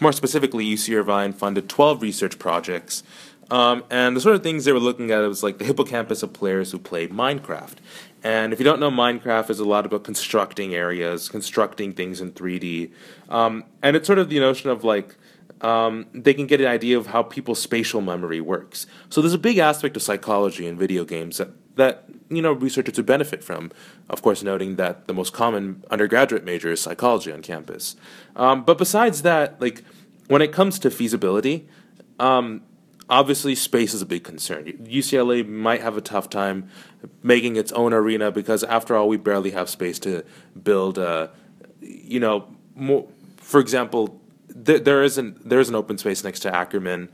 more 0.00 0.12
specifically, 0.12 0.64
UC 0.64 0.96
Irvine 0.96 1.32
funded 1.32 1.68
12 1.68 2.02
research 2.02 2.38
projects. 2.38 3.04
Um, 3.50 3.84
and 3.90 4.14
the 4.14 4.20
sort 4.20 4.34
of 4.34 4.42
things 4.42 4.64
they 4.64 4.72
were 4.72 4.80
looking 4.80 5.10
at 5.10 5.20
was 5.20 5.42
like 5.42 5.58
the 5.58 5.64
hippocampus 5.64 6.22
of 6.22 6.32
players 6.32 6.72
who 6.72 6.78
played 6.78 7.10
Minecraft. 7.10 7.76
And 8.22 8.52
if 8.52 8.58
you 8.58 8.64
don't 8.64 8.80
know, 8.80 8.90
Minecraft 8.90 9.48
is 9.48 9.58
a 9.58 9.64
lot 9.64 9.86
about 9.86 10.04
constructing 10.04 10.74
areas, 10.74 11.28
constructing 11.28 11.92
things 11.92 12.20
in 12.20 12.32
3D. 12.32 12.90
Um, 13.28 13.64
and 13.82 13.96
it's 13.96 14.06
sort 14.06 14.18
of 14.18 14.28
the 14.28 14.38
notion 14.40 14.70
of 14.70 14.84
like 14.84 15.16
um, 15.60 16.06
they 16.12 16.34
can 16.34 16.46
get 16.46 16.60
an 16.60 16.66
idea 16.66 16.98
of 16.98 17.08
how 17.08 17.22
people's 17.22 17.60
spatial 17.60 18.00
memory 18.00 18.40
works. 18.40 18.86
So 19.08 19.20
there's 19.20 19.34
a 19.34 19.38
big 19.38 19.58
aspect 19.58 19.96
of 19.96 20.02
psychology 20.02 20.66
in 20.66 20.76
video 20.76 21.04
games 21.04 21.38
that, 21.38 21.50
that 21.76 22.04
you 22.28 22.42
know 22.42 22.52
researchers 22.52 22.96
would 22.96 23.06
benefit 23.06 23.42
from. 23.42 23.70
Of 24.08 24.22
course, 24.22 24.42
noting 24.42 24.76
that 24.76 25.06
the 25.06 25.14
most 25.14 25.32
common 25.32 25.84
undergraduate 25.90 26.44
major 26.44 26.70
is 26.70 26.80
psychology 26.80 27.32
on 27.32 27.42
campus. 27.42 27.96
Um, 28.36 28.64
but 28.64 28.78
besides 28.78 29.22
that, 29.22 29.60
like 29.60 29.82
when 30.28 30.42
it 30.42 30.52
comes 30.52 30.78
to 30.80 30.90
feasibility, 30.90 31.68
um, 32.18 32.62
obviously 33.08 33.54
space 33.54 33.94
is 33.94 34.02
a 34.02 34.06
big 34.06 34.24
concern. 34.24 34.66
UCLA 34.66 35.46
might 35.46 35.80
have 35.80 35.96
a 35.96 36.00
tough 36.00 36.28
time 36.28 36.68
making 37.22 37.56
its 37.56 37.72
own 37.72 37.92
arena 37.92 38.30
because, 38.30 38.62
after 38.64 38.96
all, 38.96 39.08
we 39.08 39.16
barely 39.16 39.50
have 39.52 39.68
space 39.68 39.98
to 40.00 40.24
build. 40.62 40.98
Uh, 40.98 41.28
you 41.80 42.20
know, 42.20 42.48
more. 42.74 43.08
For 43.36 43.60
example, 43.60 44.20
there, 44.48 44.78
there 44.78 45.02
is 45.02 45.18
an 45.18 45.40
there 45.44 45.60
is 45.60 45.68
an 45.68 45.74
open 45.74 45.98
space 45.98 46.24
next 46.24 46.40
to 46.40 46.54
Ackerman, 46.54 47.10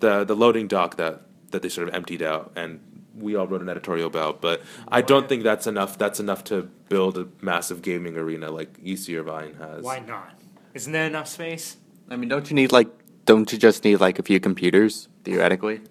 the 0.00 0.24
the 0.24 0.34
loading 0.34 0.68
dock 0.68 0.96
that 0.96 1.22
that 1.50 1.62
they 1.62 1.68
sort 1.68 1.88
of 1.88 1.94
emptied 1.94 2.22
out, 2.22 2.52
and 2.56 2.80
we 3.16 3.34
all 3.36 3.46
wrote 3.46 3.62
an 3.62 3.68
editorial 3.68 4.06
about. 4.06 4.40
But 4.40 4.62
I 4.88 5.02
don't 5.02 5.28
think 5.28 5.42
that's 5.42 5.66
enough. 5.66 5.98
That's 5.98 6.20
enough 6.20 6.44
to 6.44 6.62
build 6.88 7.18
a 7.18 7.28
massive 7.40 7.82
gaming 7.82 8.16
arena 8.16 8.50
like 8.50 8.82
UC 8.82 9.18
Irvine 9.18 9.54
has. 9.54 9.82
Why 9.82 10.00
not? 10.00 10.38
Isn't 10.74 10.92
there 10.92 11.06
enough 11.06 11.28
space? 11.28 11.76
I 12.10 12.16
mean, 12.16 12.28
don't 12.28 12.48
you 12.50 12.54
need 12.54 12.72
like 12.72 12.88
don't 13.24 13.52
you 13.52 13.58
just 13.58 13.84
need 13.84 13.96
like 13.96 14.18
a 14.18 14.22
few 14.22 14.40
computers 14.40 15.08
theoretically? 15.26 15.80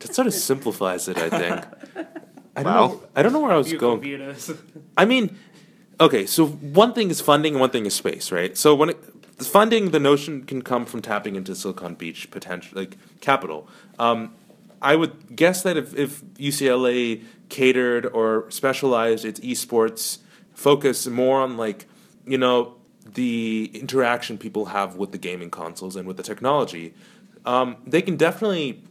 That 0.00 0.14
sort 0.14 0.26
of 0.26 0.32
simplifies 0.34 1.08
it, 1.08 1.18
I 1.18 1.28
think. 1.28 1.64
I 2.56 2.62
don't 2.62 2.72
Wow. 2.74 2.86
know. 2.86 3.02
I 3.14 3.22
don't 3.22 3.34
know 3.34 3.40
where 3.40 3.52
I 3.52 3.58
was 3.58 3.68
Few 3.68 3.78
going. 3.78 3.98
computers. 4.00 4.50
I 4.96 5.04
mean, 5.04 5.36
okay, 6.00 6.24
so 6.24 6.46
one 6.46 6.94
thing 6.94 7.10
is 7.10 7.20
funding 7.20 7.52
and 7.54 7.60
one 7.60 7.68
thing 7.70 7.84
is 7.84 7.94
space, 7.94 8.32
right? 8.32 8.56
So 8.56 8.74
when 8.74 8.88
it, 8.90 8.98
funding, 9.58 9.90
the 9.90 10.00
notion 10.00 10.44
can 10.44 10.62
come 10.62 10.86
from 10.86 11.02
tapping 11.02 11.36
into 11.36 11.54
Silicon 11.54 11.94
Beach 11.96 12.30
potential, 12.30 12.78
like 12.80 12.96
capital. 13.20 13.68
Um, 13.98 14.32
I 14.80 14.96
would 14.96 15.36
guess 15.36 15.62
that 15.64 15.76
if, 15.76 15.94
if 15.94 16.24
UCLA 16.48 17.22
catered 17.50 18.06
or 18.06 18.50
specialized 18.50 19.26
its 19.26 19.38
esports 19.40 20.18
focus 20.54 21.06
more 21.06 21.42
on 21.42 21.58
like, 21.58 21.84
you 22.26 22.38
know, 22.38 22.76
the 23.04 23.70
interaction 23.74 24.38
people 24.38 24.64
have 24.76 24.96
with 24.96 25.12
the 25.12 25.18
gaming 25.18 25.50
consoles 25.50 25.94
and 25.94 26.08
with 26.08 26.16
the 26.16 26.22
technology, 26.22 26.94
um, 27.44 27.76
they 27.86 28.02
can 28.02 28.16
definitely 28.16 28.82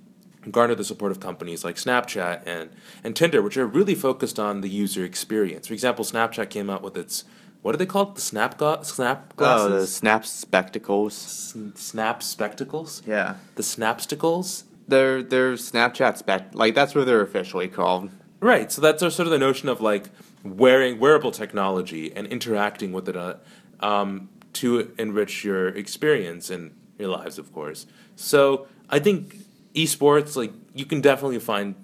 garner 0.51 0.73
the 0.75 0.83
support 0.85 1.11
of 1.11 1.19
companies 1.19 1.63
like 1.63 1.75
Snapchat 1.75 2.41
and, 2.45 2.69
and 3.03 3.15
Tinder, 3.15 3.41
which 3.41 3.57
are 3.57 3.67
really 3.67 3.95
focused 3.95 4.39
on 4.39 4.61
the 4.61 4.69
user 4.69 5.03
experience. 5.03 5.67
For 5.67 5.73
example, 5.73 6.05
Snapchat 6.05 6.49
came 6.49 6.69
out 6.69 6.81
with 6.81 6.97
its 6.97 7.25
what 7.61 7.75
are 7.75 7.77
they 7.77 7.85
called? 7.85 8.15
The 8.15 8.21
Snap 8.21 8.57
Go- 8.57 8.81
Snap 8.83 9.25
Oh, 9.25 9.29
the 9.29 9.35
glasses, 9.35 9.93
Snap 9.95 10.25
spectacles. 10.25 11.13
S- 11.13 11.57
Snap 11.75 12.23
spectacles, 12.23 13.01
Yeah, 13.05 13.35
the 13.55 13.63
Snapsticles. 13.63 14.63
they're 14.87 15.21
they're 15.21 15.53
Snapchat 15.53 16.17
spec. 16.17 16.51
Like 16.53 16.73
that's 16.73 16.95
what 16.95 17.05
they're 17.05 17.21
officially 17.21 17.67
called. 17.67 18.09
Right. 18.39 18.71
So 18.71 18.81
that's 18.81 19.01
sort 19.01 19.19
of 19.19 19.29
the 19.29 19.37
notion 19.37 19.67
of 19.67 19.81
like 19.81 20.05
wearing 20.43 20.99
wearable 20.99 21.31
technology 21.31 22.13
and 22.15 22.25
interacting 22.27 22.93
with 22.93 23.09
it 23.09 23.17
uh, 23.17 23.35
um, 23.81 24.29
to 24.53 24.93
enrich 24.97 25.43
your 25.43 25.67
experience 25.67 26.49
and 26.49 26.71
your 26.99 27.09
lives, 27.09 27.39
of 27.39 27.51
course. 27.53 27.87
So 28.15 28.67
I 28.89 28.99
think 28.99 29.37
esports, 29.73 30.35
like 30.35 30.51
you 30.75 30.85
can 30.85 31.01
definitely 31.01 31.39
find, 31.39 31.75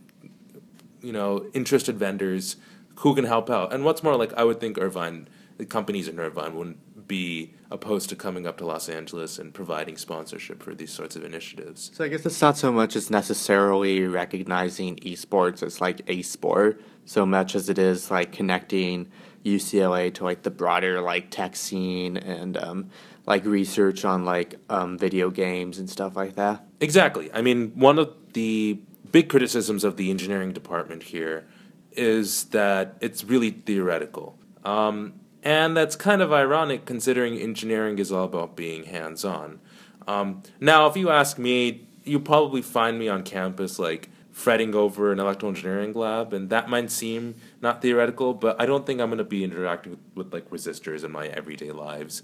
you 1.02 1.14
know, 1.14 1.50
interested 1.54 1.98
vendors 1.98 2.58
who 2.98 3.16
can 3.16 3.26
help 3.26 3.50
out. 3.50 3.74
And 3.74 3.84
what's 3.84 4.04
more, 4.04 4.16
like 4.16 4.34
I 4.34 4.44
would 4.44 4.60
think 4.60 4.78
Irvine, 4.78 5.28
the 5.58 5.66
companies 5.66 6.08
in 6.08 6.20
Irvine 6.20 6.56
wouldn't 6.56 7.08
be 7.08 7.54
opposed 7.72 8.10
to 8.10 8.16
coming 8.16 8.48
up 8.48 8.58
to 8.58 8.66
Los 8.66 8.90
Angeles 8.90 9.38
and 9.38 9.54
providing 9.54 9.98
sponsorship 9.98 10.62
for 10.62 10.74
these 10.74 10.92
sorts 10.92 11.16
of 11.16 11.24
initiatives. 11.24 11.92
So 11.94 12.04
I 12.04 12.08
guess 12.08 12.26
it's 12.26 12.42
not 12.42 12.58
so 12.58 12.72
much 12.72 12.96
as 12.96 13.10
necessarily 13.10 14.02
recognizing 14.06 14.98
esports 14.98 15.62
as 15.62 15.82
like 15.82 16.02
a 16.08 16.22
sport, 16.22 16.82
so 17.06 17.26
much 17.26 17.56
as 17.56 17.70
it 17.70 17.78
is 17.78 18.10
like 18.10 18.32
connecting 18.32 19.08
UCLA 19.46 20.14
to 20.16 20.24
like 20.24 20.42
the 20.42 20.50
broader 20.50 21.02
like 21.02 21.30
tech 21.30 21.56
scene 21.56 22.18
and 22.18 22.58
um, 22.58 22.90
like 23.26 23.46
research 23.46 24.06
on 24.06 24.26
like 24.26 24.56
um, 24.70 24.98
video 24.98 25.30
games 25.30 25.80
and 25.80 25.90
stuff 25.90 26.16
like 26.16 26.36
that. 26.36 26.64
Exactly. 26.80 27.32
I 27.34 27.42
mean, 27.42 27.72
one 27.76 27.98
of 27.98 28.14
the 28.34 28.80
big 29.12 29.30
criticisms 29.30 29.84
of 29.84 29.98
the 29.98 30.10
engineering 30.12 30.54
department 30.54 31.04
here 31.04 31.48
is 31.92 32.46
that 32.46 32.98
it's 33.02 33.24
really 33.24 33.52
theoretical. 33.52 34.38
Um, 34.64 35.14
and 35.42 35.78
that's 35.78 35.96
kind 35.96 36.22
of 36.22 36.34
ironic 36.34 36.86
considering 36.86 37.38
engineering 37.38 38.00
is 38.00 38.12
all 38.12 38.26
about 38.26 38.56
being 38.56 38.86
hands 38.86 39.24
on. 39.24 39.60
Um, 40.08 40.44
now, 40.60 40.88
if 40.88 40.98
you 40.98 41.10
ask 41.10 41.38
me, 41.38 41.88
you 42.04 42.20
probably 42.20 42.62
find 42.62 43.00
me 43.00 43.08
on 43.08 43.24
campus 43.24 43.80
like 43.80 44.10
fretting 44.32 44.76
over 44.76 45.12
an 45.14 45.20
electrical 45.20 45.50
engineering 45.50 45.94
lab, 45.94 46.34
and 46.34 46.50
that 46.50 46.68
might 46.68 46.92
seem 46.92 47.36
not 47.62 47.82
theoretical, 47.82 48.34
but 48.34 48.60
I 48.60 48.66
don't 48.66 48.86
think 48.86 49.00
I'm 49.00 49.08
going 49.08 49.18
to 49.20 49.24
be 49.24 49.44
interacting 49.44 49.92
with, 49.92 50.00
with 50.14 50.34
like 50.34 50.50
resistors 50.50 51.04
in 51.04 51.12
my 51.12 51.28
everyday 51.28 51.72
lives. 51.72 52.22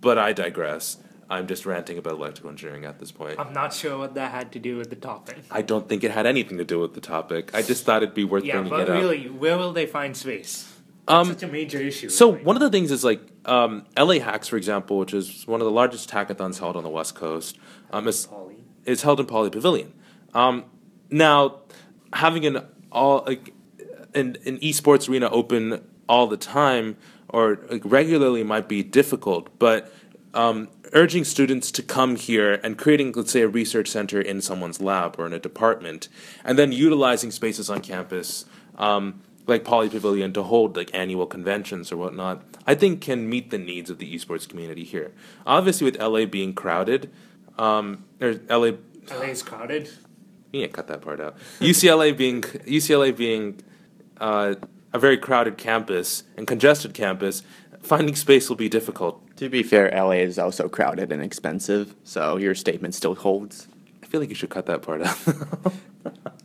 But 0.00 0.18
I 0.18 0.32
digress. 0.32 0.98
I'm 1.28 1.46
just 1.46 1.64
ranting 1.64 1.96
about 1.96 2.14
electrical 2.14 2.50
engineering 2.50 2.84
at 2.84 2.98
this 2.98 3.12
point. 3.12 3.38
I'm 3.38 3.52
not 3.52 3.72
sure 3.72 3.96
what 3.96 4.14
that 4.14 4.32
had 4.32 4.50
to 4.52 4.58
do 4.58 4.76
with 4.76 4.90
the 4.90 4.96
topic. 4.96 5.38
I 5.50 5.62
don't 5.62 5.88
think 5.88 6.02
it 6.02 6.10
had 6.10 6.26
anything 6.26 6.58
to 6.58 6.64
do 6.64 6.80
with 6.80 6.94
the 6.94 7.00
topic. 7.00 7.54
I 7.54 7.62
just 7.62 7.84
thought 7.84 8.02
it'd 8.02 8.14
be 8.16 8.24
worth 8.24 8.44
Yeah, 8.44 8.54
bringing 8.60 8.72
it 8.74 8.80
up. 8.80 8.86
but 8.88 8.92
really, 8.94 9.28
where 9.28 9.56
will 9.56 9.72
they 9.72 9.86
find 9.86 10.16
space? 10.16 10.72
Um, 11.06 11.28
Such 11.28 11.44
a 11.44 11.48
major 11.48 11.78
issue. 11.78 12.08
So 12.08 12.32
really. 12.32 12.44
one 12.44 12.56
of 12.56 12.62
the 12.62 12.70
things 12.70 12.90
is 12.90 13.04
like 13.04 13.20
um, 13.44 13.86
LA 13.96 14.14
Hacks, 14.18 14.48
for 14.48 14.56
example, 14.56 14.98
which 14.98 15.14
is 15.14 15.46
one 15.46 15.60
of 15.60 15.64
the 15.64 15.70
largest 15.70 16.10
hackathons 16.10 16.58
held 16.58 16.76
on 16.76 16.82
the 16.82 16.90
West 16.90 17.14
Coast. 17.14 17.58
Um, 17.92 18.06
is 18.08 18.28
is 18.84 19.02
held 19.02 19.20
in 19.20 19.26
Pauley 19.26 19.52
Pavilion. 19.52 19.92
Um, 20.34 20.64
now, 21.10 21.60
having 22.12 22.44
an 22.44 22.66
all 22.90 23.22
like 23.26 23.52
an, 24.14 24.36
an 24.44 24.58
esports 24.58 25.08
arena 25.08 25.28
open 25.30 25.84
all 26.08 26.26
the 26.26 26.36
time 26.36 26.96
or 27.32 27.58
like, 27.70 27.82
regularly 27.84 28.42
might 28.42 28.68
be 28.68 28.82
difficult, 28.82 29.48
but 29.58 29.92
um, 30.34 30.68
urging 30.92 31.24
students 31.24 31.70
to 31.72 31.82
come 31.82 32.16
here 32.16 32.54
and 32.62 32.78
creating, 32.78 33.12
let's 33.12 33.32
say, 33.32 33.42
a 33.42 33.48
research 33.48 33.88
center 33.88 34.20
in 34.20 34.40
someone's 34.40 34.80
lab 34.80 35.16
or 35.18 35.26
in 35.26 35.32
a 35.32 35.38
department, 35.38 36.08
and 36.44 36.58
then 36.58 36.72
utilizing 36.72 37.30
spaces 37.30 37.70
on 37.70 37.80
campus 37.80 38.44
um, 38.76 39.22
like 39.46 39.64
Pauley 39.64 39.90
Pavilion 39.90 40.32
to 40.34 40.42
hold 40.42 40.76
like 40.76 40.90
annual 40.94 41.26
conventions 41.26 41.90
or 41.90 41.96
whatnot, 41.96 42.42
I 42.66 42.74
think 42.74 43.00
can 43.00 43.28
meet 43.28 43.50
the 43.50 43.58
needs 43.58 43.90
of 43.90 43.98
the 43.98 44.14
esports 44.14 44.48
community 44.48 44.84
here. 44.84 45.12
Obviously, 45.46 45.84
with 45.84 46.00
LA 46.00 46.24
being 46.24 46.54
crowded, 46.54 47.10
um, 47.58 48.04
or 48.20 48.34
LA, 48.48 48.72
LA 49.10 49.22
is 49.22 49.42
crowded. 49.42 49.90
yeah, 50.52 50.68
cut 50.68 50.86
that 50.88 51.02
part 51.02 51.20
out. 51.20 51.36
UCLA 51.58 52.16
being 52.16 52.42
UCLA 52.42 53.14
being 53.16 53.60
uh, 54.20 54.54
a 54.92 54.98
very 54.98 55.16
crowded 55.16 55.56
campus 55.58 56.24
and 56.36 56.46
congested 56.46 56.94
campus, 56.94 57.42
finding 57.82 58.14
space 58.16 58.48
will 58.48 58.56
be 58.56 58.68
difficult. 58.68 59.22
To 59.36 59.48
be 59.48 59.62
fair, 59.62 59.90
LA 59.94 60.20
is 60.22 60.38
also 60.38 60.68
crowded 60.68 61.10
and 61.12 61.22
expensive, 61.22 61.94
so 62.04 62.36
your 62.36 62.54
statement 62.54 62.94
still 62.94 63.14
holds. 63.14 63.68
I 64.02 64.06
feel 64.06 64.20
like 64.20 64.28
you 64.28 64.34
should 64.34 64.50
cut 64.50 64.66
that 64.66 64.82
part 64.82 65.02
out. 65.02 65.18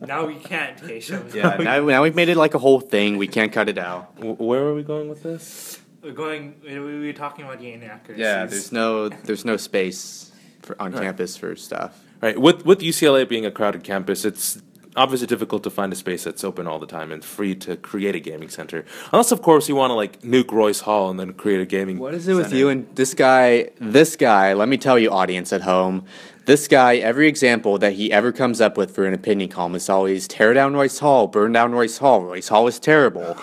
Now 0.00 0.26
we 0.26 0.34
can't, 0.34 0.76
Keshav. 0.76 1.32
Yeah, 1.34 1.56
now, 1.60 1.82
now 1.84 2.02
we've 2.02 2.14
made 2.14 2.28
it 2.28 2.36
like 2.36 2.52
a 2.54 2.58
whole 2.58 2.80
thing. 2.80 3.16
We 3.16 3.26
can't 3.26 3.50
cut 3.50 3.68
it 3.70 3.78
out. 3.78 4.14
W- 4.16 4.34
Where 4.36 4.62
are 4.62 4.74
we 4.74 4.82
going 4.82 5.08
with 5.08 5.22
this? 5.22 5.80
We're 6.02 6.12
going. 6.12 6.54
We 6.62 6.78
we 6.78 7.06
were 7.06 7.12
talking 7.14 7.46
about 7.46 7.58
the 7.60 7.72
inaccuracies. 7.72 8.20
Yeah, 8.22 8.44
there's 8.44 8.70
no 8.70 9.08
there's 9.08 9.46
no 9.46 9.56
space 9.56 10.30
for, 10.60 10.80
on 10.80 10.92
Right. 10.92 11.02
campus 11.04 11.38
for 11.38 11.56
stuff. 11.56 11.98
Right. 12.20 12.38
With 12.38 12.66
with 12.66 12.80
UCLA 12.80 13.26
being 13.26 13.46
a 13.46 13.50
crowded 13.50 13.82
campus, 13.82 14.26
it's 14.26 14.60
obviously 14.96 15.26
difficult 15.26 15.62
to 15.64 15.70
find 15.70 15.92
a 15.92 15.96
space 15.96 16.24
that's 16.24 16.42
open 16.42 16.66
all 16.66 16.78
the 16.78 16.86
time 16.86 17.12
and 17.12 17.24
free 17.24 17.54
to 17.56 17.76
create 17.76 18.14
a 18.14 18.20
gaming 18.20 18.48
center. 18.48 18.84
Unless, 19.12 19.32
of 19.32 19.42
course, 19.42 19.68
you 19.68 19.76
want 19.76 19.90
to 19.90 19.94
like 19.94 20.20
nuke 20.22 20.50
Royce 20.50 20.80
Hall 20.80 21.10
and 21.10 21.20
then 21.20 21.32
create 21.34 21.60
a 21.60 21.66
gaming. 21.66 21.98
What 21.98 22.14
is 22.14 22.26
it 22.28 22.34
with 22.34 22.52
you 22.52 22.68
and 22.68 22.86
this 22.94 23.14
guy? 23.14 23.70
This 23.78 24.16
guy, 24.16 24.52
let 24.54 24.68
me 24.68 24.76
tell 24.76 24.98
you, 24.98 25.10
audience 25.10 25.52
at 25.52 25.62
home, 25.62 26.04
this 26.46 26.68
guy, 26.68 26.96
every 26.96 27.28
example 27.28 27.76
that 27.78 27.94
he 27.94 28.12
ever 28.12 28.32
comes 28.32 28.60
up 28.60 28.76
with 28.76 28.94
for 28.94 29.04
an 29.04 29.14
opinion 29.14 29.48
column 29.48 29.74
is 29.74 29.88
always 29.88 30.28
tear 30.28 30.54
down 30.54 30.74
Royce 30.74 31.00
Hall, 31.00 31.26
burn 31.26 31.52
down 31.52 31.72
Royce 31.72 31.98
Hall. 31.98 32.22
Royce 32.22 32.48
Hall 32.48 32.66
is 32.68 32.78
terrible. 32.78 33.36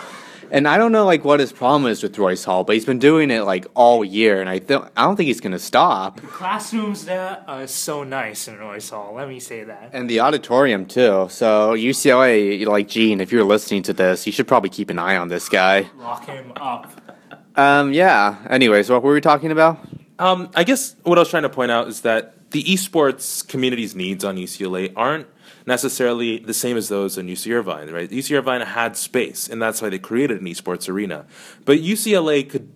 And 0.53 0.67
I 0.67 0.77
don't 0.77 0.91
know 0.91 1.03
like 1.03 1.25
what 1.25 1.39
his 1.39 1.51
problem 1.51 1.91
is 1.91 2.03
with 2.03 2.15
Royce 2.15 2.43
Hall, 2.43 2.63
but 2.63 2.75
he's 2.75 2.85
been 2.85 2.99
doing 2.99 3.31
it 3.31 3.41
like 3.41 3.65
all 3.73 4.05
year, 4.05 4.39
and 4.39 4.47
I 4.47 4.59
th- 4.59 4.81
I 4.95 5.03
don't 5.03 5.15
think 5.15 5.25
he's 5.25 5.41
gonna 5.41 5.57
stop. 5.57 6.21
The 6.21 6.27
classrooms 6.27 7.05
there 7.05 7.43
are 7.47 7.65
so 7.65 8.03
nice 8.03 8.47
in 8.47 8.59
Royce 8.59 8.91
Hall. 8.91 9.13
Let 9.15 9.27
me 9.29 9.39
say 9.39 9.63
that. 9.63 9.89
And 9.93 10.07
the 10.07 10.19
auditorium 10.19 10.85
too. 10.85 11.27
So 11.31 11.73
UCLA, 11.73 12.67
like 12.67 12.87
Gene, 12.87 13.19
if 13.19 13.31
you're 13.31 13.43
listening 13.43 13.81
to 13.83 13.93
this, 13.93 14.27
you 14.27 14.31
should 14.31 14.47
probably 14.47 14.69
keep 14.69 14.91
an 14.91 14.99
eye 14.99 15.17
on 15.17 15.27
this 15.27 15.49
guy. 15.49 15.89
Lock 15.97 16.27
him 16.27 16.53
up. 16.55 17.01
Um, 17.55 17.91
yeah. 17.91 18.37
Anyways, 18.47 18.91
what 18.91 19.01
were 19.01 19.13
we 19.13 19.21
talking 19.21 19.51
about? 19.51 19.79
Um, 20.23 20.49
I 20.55 20.63
guess 20.63 20.95
what 21.03 21.17
I 21.17 21.21
was 21.21 21.29
trying 21.29 21.43
to 21.43 21.49
point 21.49 21.69
out 21.69 21.89
is 21.89 21.99
that 22.01 22.51
the 22.51 22.63
esports 22.63 23.45
community's 23.45 23.93
needs 23.93 24.23
on 24.23 24.37
UCLA 24.37 24.93
aren't 24.95 25.27
necessarily 25.65 26.39
the 26.39 26.53
same 26.53 26.77
as 26.77 26.87
those 26.87 27.17
in 27.17 27.27
UC 27.27 27.53
Irvine, 27.53 27.91
right? 27.91 28.09
UC 28.09 28.37
Irvine 28.37 28.61
had 28.61 28.95
space, 28.95 29.49
and 29.49 29.61
that's 29.61 29.81
why 29.81 29.89
they 29.89 29.99
created 29.99 30.39
an 30.39 30.47
esports 30.47 30.87
arena. 30.87 31.25
But 31.65 31.79
UCLA 31.79 32.49
could 32.49 32.71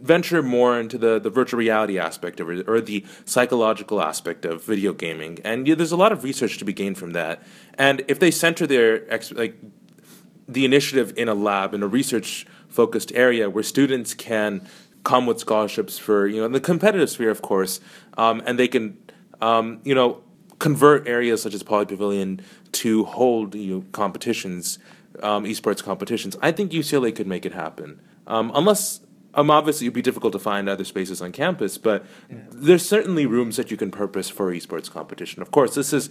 venture 0.00 0.42
more 0.42 0.80
into 0.80 0.98
the, 0.98 1.20
the 1.20 1.30
virtual 1.30 1.58
reality 1.58 1.96
aspect 1.96 2.40
of 2.40 2.50
it 2.50 2.68
or 2.68 2.80
the 2.80 3.06
psychological 3.24 4.02
aspect 4.02 4.44
of 4.44 4.64
video 4.64 4.92
gaming. 4.92 5.38
And 5.44 5.68
yeah, 5.68 5.76
there's 5.76 5.92
a 5.92 5.96
lot 5.96 6.10
of 6.10 6.24
research 6.24 6.58
to 6.58 6.64
be 6.64 6.72
gained 6.72 6.98
from 6.98 7.12
that. 7.12 7.40
And 7.74 8.02
if 8.08 8.18
they 8.18 8.32
center 8.32 8.66
their 8.66 9.06
like 9.30 9.56
the 10.48 10.64
initiative 10.64 11.12
in 11.16 11.28
a 11.28 11.34
lab 11.34 11.72
in 11.72 11.84
a 11.84 11.86
research 11.86 12.46
focused 12.68 13.12
area 13.14 13.48
where 13.48 13.62
students 13.62 14.12
can 14.14 14.66
come 15.04 15.26
with 15.26 15.38
scholarships 15.38 15.98
for 15.98 16.26
you 16.26 16.40
know 16.40 16.46
in 16.46 16.52
the 16.52 16.60
competitive 16.60 17.10
sphere 17.10 17.30
of 17.30 17.42
course 17.42 17.80
um, 18.18 18.42
and 18.46 18.58
they 18.58 18.68
can 18.68 18.96
um, 19.40 19.80
you 19.84 19.94
know 19.94 20.22
convert 20.58 21.08
areas 21.08 21.42
such 21.42 21.54
as 21.54 21.62
Pauley 21.62 21.88
Pavilion 21.88 22.40
to 22.72 23.04
hold 23.04 23.54
you 23.54 23.76
know, 23.76 23.84
competitions 23.92 24.78
um, 25.22 25.44
esports 25.44 25.82
competitions. 25.82 26.36
I 26.40 26.52
think 26.52 26.72
ucla 26.72 27.14
could 27.14 27.26
make 27.26 27.44
it 27.44 27.52
happen. 27.52 28.00
Um, 28.26 28.52
unless 28.54 29.00
um, 29.34 29.50
obviously 29.50 29.86
it'd 29.86 29.94
be 29.94 30.02
difficult 30.02 30.32
to 30.32 30.38
find 30.38 30.68
other 30.68 30.84
spaces 30.84 31.22
on 31.22 31.32
campus 31.32 31.78
but 31.78 32.04
there's 32.28 32.86
certainly 32.86 33.26
rooms 33.26 33.56
that 33.56 33.70
you 33.70 33.76
can 33.76 33.90
purpose 33.90 34.28
for 34.28 34.52
esports 34.52 34.90
competition. 34.90 35.42
Of 35.42 35.50
course 35.50 35.74
this 35.74 35.92
is 35.92 36.10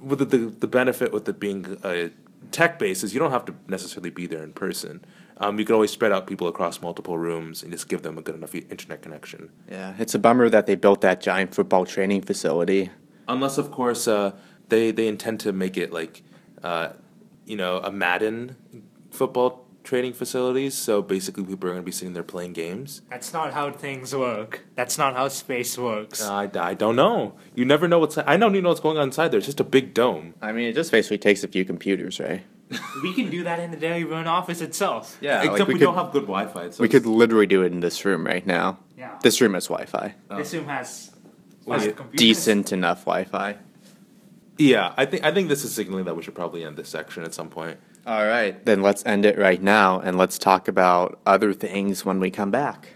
with 0.00 0.18
the, 0.20 0.24
the, 0.24 0.38
the 0.38 0.66
benefit 0.66 1.12
with 1.12 1.28
it 1.28 1.38
being 1.38 1.78
a 1.84 2.10
tech 2.52 2.78
base 2.78 3.02
is 3.02 3.12
you 3.12 3.20
don't 3.20 3.32
have 3.32 3.44
to 3.44 3.54
necessarily 3.68 4.10
be 4.10 4.26
there 4.26 4.42
in 4.42 4.52
person. 4.52 5.04
Um, 5.38 5.58
you 5.58 5.64
can 5.64 5.74
always 5.74 5.90
spread 5.90 6.12
out 6.12 6.26
people 6.26 6.48
across 6.48 6.80
multiple 6.80 7.18
rooms 7.18 7.62
and 7.62 7.70
just 7.70 7.88
give 7.88 8.02
them 8.02 8.16
a 8.16 8.22
good 8.22 8.34
enough 8.34 8.54
internet 8.54 9.02
connection. 9.02 9.50
Yeah, 9.70 9.94
it's 9.98 10.14
a 10.14 10.18
bummer 10.18 10.48
that 10.48 10.66
they 10.66 10.74
built 10.74 11.02
that 11.02 11.20
giant 11.20 11.54
football 11.54 11.84
training 11.84 12.22
facility. 12.22 12.90
Unless, 13.28 13.58
of 13.58 13.70
course, 13.70 14.08
uh, 14.08 14.32
they 14.68 14.90
they 14.92 15.08
intend 15.08 15.40
to 15.40 15.52
make 15.52 15.76
it 15.76 15.92
like, 15.92 16.22
uh, 16.62 16.90
you 17.44 17.56
know, 17.56 17.78
a 17.78 17.92
Madden 17.92 18.56
football 19.10 19.66
training 19.84 20.12
facilities. 20.14 20.74
So 20.74 21.02
basically, 21.02 21.44
people 21.44 21.68
are 21.68 21.72
going 21.72 21.82
to 21.82 21.86
be 21.86 21.92
sitting 21.92 22.14
there 22.14 22.22
playing 22.22 22.54
games. 22.54 23.02
That's 23.10 23.32
not 23.32 23.52
how 23.52 23.70
things 23.72 24.14
work. 24.14 24.66
That's 24.74 24.96
not 24.96 25.14
how 25.14 25.28
space 25.28 25.76
works. 25.76 26.22
I, 26.22 26.50
I 26.58 26.74
don't 26.74 26.96
know. 26.96 27.34
You 27.54 27.64
never 27.64 27.88
know 27.88 27.98
what's. 27.98 28.16
I 28.16 28.36
don't 28.36 28.52
even 28.52 28.64
know 28.64 28.70
what's 28.70 28.80
going 28.80 28.96
on 28.96 29.08
inside 29.08 29.28
there. 29.28 29.38
It's 29.38 29.46
just 29.46 29.60
a 29.60 29.64
big 29.64 29.92
dome. 29.92 30.34
I 30.40 30.52
mean, 30.52 30.68
it 30.68 30.74
just 30.74 30.90
basically 30.90 31.18
takes 31.18 31.44
a 31.44 31.48
few 31.48 31.64
computers, 31.64 32.20
right? 32.20 32.42
We 33.02 33.14
can 33.14 33.30
do 33.30 33.44
that 33.44 33.60
in 33.60 33.70
the 33.70 33.76
Daily 33.76 34.04
Bruin 34.04 34.26
office 34.26 34.60
itself. 34.60 35.16
Yeah, 35.20 35.38
Except 35.38 35.58
like 35.58 35.68
we, 35.68 35.74
we 35.74 35.80
could, 35.80 35.84
don't 35.84 35.94
have 35.94 36.12
good 36.12 36.22
Wi-Fi. 36.22 36.70
So 36.70 36.82
we 36.82 36.88
could 36.88 37.06
literally 37.06 37.46
do 37.46 37.62
it 37.62 37.72
in 37.72 37.80
this 37.80 38.04
room 38.04 38.26
right 38.26 38.44
now. 38.46 38.78
Yeah. 38.96 39.18
This 39.22 39.40
room 39.40 39.54
has 39.54 39.68
Wi-Fi, 39.68 40.14
This 40.36 40.54
oh. 40.54 40.58
room 40.58 40.68
has 40.68 41.12
has 41.68 41.92
decent 42.14 42.72
enough 42.72 43.04
Wi-Fi. 43.04 43.56
Yeah, 44.58 44.94
I 44.96 45.04
think 45.04 45.24
I 45.24 45.32
think 45.32 45.48
this 45.48 45.64
is 45.64 45.74
signaling 45.74 46.06
that 46.06 46.16
we 46.16 46.22
should 46.22 46.34
probably 46.34 46.64
end 46.64 46.76
this 46.76 46.88
section 46.88 47.24
at 47.24 47.34
some 47.34 47.50
point. 47.50 47.78
All 48.06 48.24
right, 48.24 48.64
then 48.64 48.82
let's 48.82 49.04
end 49.04 49.26
it 49.26 49.36
right 49.36 49.60
now, 49.60 50.00
and 50.00 50.16
let's 50.16 50.38
talk 50.38 50.68
about 50.68 51.18
other 51.26 51.52
things 51.52 52.04
when 52.04 52.20
we 52.20 52.30
come 52.30 52.50
back. 52.50 52.95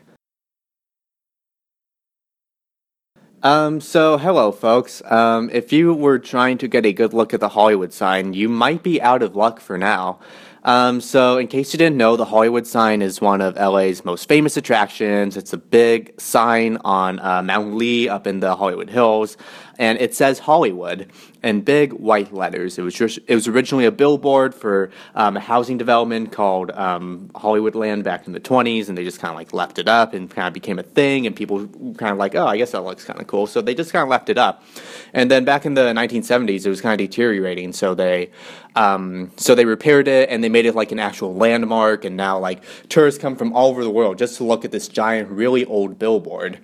Um, 3.42 3.80
so 3.80 4.18
hello, 4.18 4.52
folks. 4.52 5.00
Um, 5.06 5.48
if 5.50 5.72
you 5.72 5.94
were 5.94 6.18
trying 6.18 6.58
to 6.58 6.68
get 6.68 6.84
a 6.84 6.92
good 6.92 7.14
look 7.14 7.32
at 7.32 7.40
the 7.40 7.48
Hollywood 7.48 7.90
sign, 7.90 8.34
you 8.34 8.50
might 8.50 8.82
be 8.82 9.00
out 9.00 9.22
of 9.22 9.34
luck 9.34 9.60
for 9.60 9.78
now. 9.78 10.18
Um, 10.62 11.00
so, 11.00 11.38
in 11.38 11.48
case 11.48 11.72
you 11.72 11.78
didn't 11.78 11.96
know, 11.96 12.16
the 12.16 12.26
Hollywood 12.26 12.66
sign 12.66 13.00
is 13.00 13.18
one 13.18 13.40
of 13.40 13.56
LA's 13.56 14.04
most 14.04 14.28
famous 14.28 14.58
attractions. 14.58 15.38
It's 15.38 15.54
a 15.54 15.56
big 15.56 16.20
sign 16.20 16.76
on 16.84 17.18
uh, 17.18 17.42
Mount 17.42 17.76
Lee 17.76 18.10
up 18.10 18.26
in 18.26 18.40
the 18.40 18.54
Hollywood 18.54 18.90
Hills, 18.90 19.38
and 19.80 19.98
it 19.98 20.14
says 20.14 20.40
Hollywood 20.40 21.10
in 21.42 21.62
big 21.62 21.94
white 21.94 22.34
letters. 22.34 22.78
It 22.78 22.82
was 22.82 22.92
just, 22.92 23.18
it 23.26 23.34
was 23.34 23.48
originally 23.48 23.86
a 23.86 23.90
billboard 23.90 24.54
for 24.54 24.90
um, 25.14 25.38
a 25.38 25.40
housing 25.40 25.78
development 25.78 26.32
called 26.32 26.70
um, 26.72 27.30
Hollywood 27.34 27.74
Land 27.74 28.04
back 28.04 28.26
in 28.26 28.34
the 28.34 28.40
20s, 28.40 28.90
and 28.90 28.98
they 28.98 29.04
just 29.04 29.20
kind 29.20 29.32
of 29.32 29.36
like 29.36 29.54
left 29.54 29.78
it 29.78 29.88
up 29.88 30.12
and 30.12 30.30
kind 30.30 30.46
of 30.46 30.52
became 30.52 30.78
a 30.78 30.82
thing, 30.82 31.26
and 31.26 31.34
people 31.34 31.66
kind 31.94 32.12
of 32.12 32.18
like, 32.18 32.34
oh, 32.34 32.46
I 32.46 32.58
guess 32.58 32.72
that 32.72 32.82
looks 32.82 33.04
kind 33.04 33.18
of 33.22 33.26
cool. 33.26 33.46
So 33.46 33.62
they 33.62 33.74
just 33.74 33.90
kind 33.90 34.02
of 34.02 34.10
left 34.10 34.28
it 34.28 34.36
up. 34.36 34.62
And 35.14 35.30
then 35.30 35.46
back 35.46 35.64
in 35.64 35.72
the 35.72 35.94
1970s, 35.94 36.66
it 36.66 36.68
was 36.68 36.82
kind 36.82 37.00
of 37.00 37.08
deteriorating, 37.08 37.72
so 37.72 37.94
they 37.94 38.30
um, 38.76 39.32
so 39.36 39.54
they 39.54 39.64
repaired 39.64 40.08
it 40.08 40.28
and 40.28 40.44
they 40.44 40.50
made 40.50 40.66
it 40.66 40.74
like 40.74 40.92
an 40.92 40.98
actual 40.98 41.34
landmark. 41.34 42.04
And 42.04 42.18
now 42.18 42.38
like 42.38 42.62
tourists 42.90 43.18
come 43.18 43.34
from 43.34 43.54
all 43.54 43.70
over 43.70 43.82
the 43.82 43.90
world 43.90 44.18
just 44.18 44.36
to 44.36 44.44
look 44.44 44.66
at 44.66 44.72
this 44.72 44.88
giant, 44.88 45.30
really 45.30 45.64
old 45.64 45.98
billboard. 45.98 46.58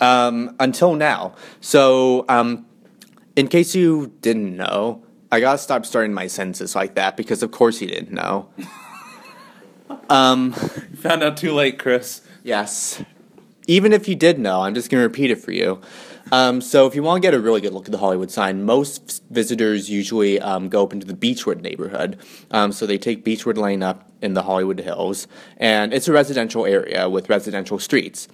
Um, 0.00 0.56
until 0.58 0.94
now, 0.94 1.34
so 1.60 2.24
um, 2.28 2.66
in 3.36 3.48
case 3.48 3.74
you 3.74 4.12
didn't 4.22 4.56
know, 4.56 5.04
I 5.30 5.40
gotta 5.40 5.58
stop 5.58 5.86
starting 5.86 6.12
my 6.12 6.26
sentences 6.26 6.74
like 6.74 6.94
that 6.94 7.16
because 7.16 7.42
of 7.42 7.50
course 7.50 7.80
you 7.80 7.88
didn't 7.88 8.12
know. 8.12 8.48
um, 10.10 10.52
Found 10.52 11.22
out 11.22 11.36
too 11.36 11.52
late, 11.52 11.78
Chris. 11.78 12.22
Yes. 12.42 13.02
Even 13.66 13.92
if 13.92 14.08
you 14.08 14.16
did 14.16 14.38
know, 14.38 14.62
I'm 14.62 14.74
just 14.74 14.90
to 14.90 14.96
repeat 14.96 15.30
it 15.30 15.36
for 15.36 15.52
you. 15.52 15.80
Um, 16.32 16.60
so, 16.60 16.86
if 16.86 16.94
you 16.94 17.02
want 17.02 17.22
to 17.22 17.26
get 17.26 17.34
a 17.34 17.40
really 17.40 17.60
good 17.60 17.72
look 17.72 17.86
at 17.86 17.92
the 17.92 17.98
Hollywood 17.98 18.30
sign, 18.30 18.64
most 18.64 19.22
visitors 19.30 19.90
usually 19.90 20.40
um, 20.40 20.68
go 20.68 20.84
up 20.84 20.92
into 20.92 21.06
the 21.06 21.14
Beachwood 21.14 21.60
neighborhood. 21.60 22.18
Um, 22.50 22.72
so, 22.72 22.86
they 22.86 22.98
take 22.98 23.24
Beachwood 23.24 23.56
Lane 23.56 23.82
up 23.82 24.10
in 24.22 24.34
the 24.34 24.42
Hollywood 24.42 24.80
Hills, 24.80 25.26
and 25.56 25.92
it's 25.92 26.06
a 26.08 26.12
residential 26.12 26.66
area 26.66 27.08
with 27.08 27.28
residential 27.28 27.78
streets. 27.78 28.28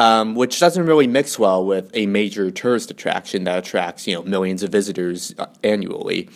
Um, 0.00 0.34
which 0.34 0.58
doesn't 0.58 0.86
really 0.86 1.06
mix 1.06 1.38
well 1.38 1.62
with 1.62 1.90
a 1.92 2.06
major 2.06 2.50
tourist 2.50 2.90
attraction 2.90 3.44
that 3.44 3.58
attracts 3.58 4.06
you 4.06 4.14
know 4.14 4.22
millions 4.22 4.62
of 4.62 4.72
visitors 4.72 5.34
uh, 5.36 5.44
annually. 5.62 6.30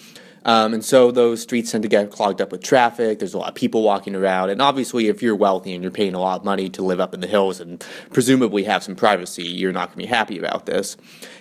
Um, 0.44 0.74
and 0.74 0.84
so 0.84 1.10
those 1.10 1.42
streets 1.42 1.72
tend 1.72 1.82
to 1.82 1.88
get 1.88 2.10
clogged 2.10 2.40
up 2.40 2.52
with 2.52 2.62
traffic. 2.62 3.18
There's 3.18 3.34
a 3.34 3.38
lot 3.38 3.48
of 3.48 3.54
people 3.54 3.82
walking 3.82 4.14
around. 4.14 4.50
And 4.50 4.60
obviously, 4.60 5.08
if 5.08 5.22
you're 5.22 5.36
wealthy 5.36 5.72
and 5.72 5.82
you're 5.82 5.90
paying 5.90 6.14
a 6.14 6.20
lot 6.20 6.40
of 6.40 6.44
money 6.44 6.68
to 6.70 6.82
live 6.82 7.00
up 7.00 7.14
in 7.14 7.20
the 7.20 7.26
hills 7.26 7.60
and 7.60 7.84
presumably 8.12 8.64
have 8.64 8.82
some 8.82 8.96
privacy, 8.96 9.44
you're 9.44 9.72
not 9.72 9.88
going 9.88 10.00
to 10.00 10.04
be 10.04 10.06
happy 10.06 10.38
about 10.38 10.66
this. 10.66 10.96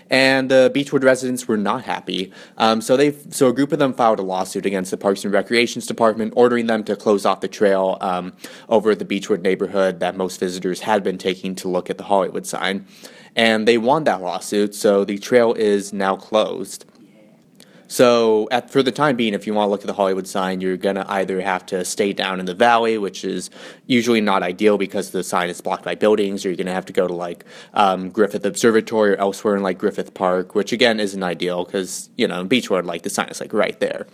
And 0.09 0.49
the 0.49 0.71
Beachwood 0.73 1.03
residents 1.03 1.47
were 1.47 1.57
not 1.57 1.85
happy. 1.85 2.31
Um, 2.57 2.81
so 2.81 2.95
they, 2.95 3.13
so 3.31 3.47
a 3.47 3.53
group 3.53 3.71
of 3.71 3.79
them 3.79 3.93
filed 3.93 4.19
a 4.19 4.21
lawsuit 4.21 4.65
against 4.65 4.91
the 4.91 4.97
Parks 4.97 5.23
and 5.23 5.33
Recreations 5.33 5.87
Department, 5.87 6.33
ordering 6.35 6.67
them 6.67 6.83
to 6.83 6.95
close 6.95 7.25
off 7.25 7.41
the 7.41 7.47
trail 7.47 7.97
um, 7.99 8.33
over 8.69 8.93
the 8.93 9.05
Beachwood 9.05 9.41
neighborhood 9.41 9.99
that 10.01 10.15
most 10.15 10.39
visitors 10.39 10.81
had 10.81 11.03
been 11.03 11.17
taking 11.17 11.55
to 11.55 11.67
look 11.67 11.89
at 11.89 11.97
the 11.97 12.03
Hollywood 12.03 12.45
sign. 12.45 12.85
And 13.35 13.67
they 13.67 13.79
won 13.79 14.03
that 14.03 14.21
lawsuit, 14.21 14.75
so 14.75 15.03
the 15.03 15.17
trail 15.17 15.53
is 15.53 15.91
now 15.91 16.15
closed. 16.15 16.85
So, 17.87 18.47
at, 18.51 18.69
for 18.69 18.81
the 18.81 18.91
time 18.91 19.15
being, 19.15 19.33
if 19.33 19.45
you 19.45 19.53
want 19.53 19.67
to 19.67 19.71
look 19.71 19.81
at 19.81 19.87
the 19.87 19.93
Hollywood 19.93 20.27
sign, 20.27 20.61
you're 20.61 20.77
going 20.77 20.95
to 20.95 21.09
either 21.11 21.41
have 21.41 21.65
to 21.67 21.85
stay 21.85 22.13
down 22.13 22.39
in 22.39 22.45
the 22.45 22.53
valley, 22.53 22.97
which 22.97 23.23
is 23.23 23.49
usually 23.85 24.21
not 24.21 24.41
ideal 24.43 24.77
because 24.77 25.11
the 25.11 25.23
sign 25.23 25.49
is 25.49 25.61
blocked 25.61 25.83
by 25.83 25.95
buildings, 25.95 26.45
or 26.45 26.49
you're 26.49 26.57
going 26.57 26.67
to 26.67 26.73
have 26.73 26.85
to 26.85 26.93
go 26.93 27.07
to 27.07 27.13
like 27.13 27.45
um, 27.73 28.09
Griffith 28.09 28.45
Observatory 28.45 29.13
or 29.13 29.17
elsewhere 29.17 29.55
in 29.55 29.63
like 29.63 29.77
Griffith 29.77 30.13
Park, 30.13 30.55
which 30.55 30.71
again 30.71 30.99
isn't 30.99 31.23
ideal 31.23 31.65
because, 31.65 32.09
you 32.17 32.27
know, 32.27 32.39
in 32.39 32.49
Beachwood, 32.49 32.85
like 32.85 33.03
the 33.03 33.09
sign 33.09 33.29
is 33.29 33.39
like 33.39 33.53
right 33.53 33.79
there. 33.79 34.07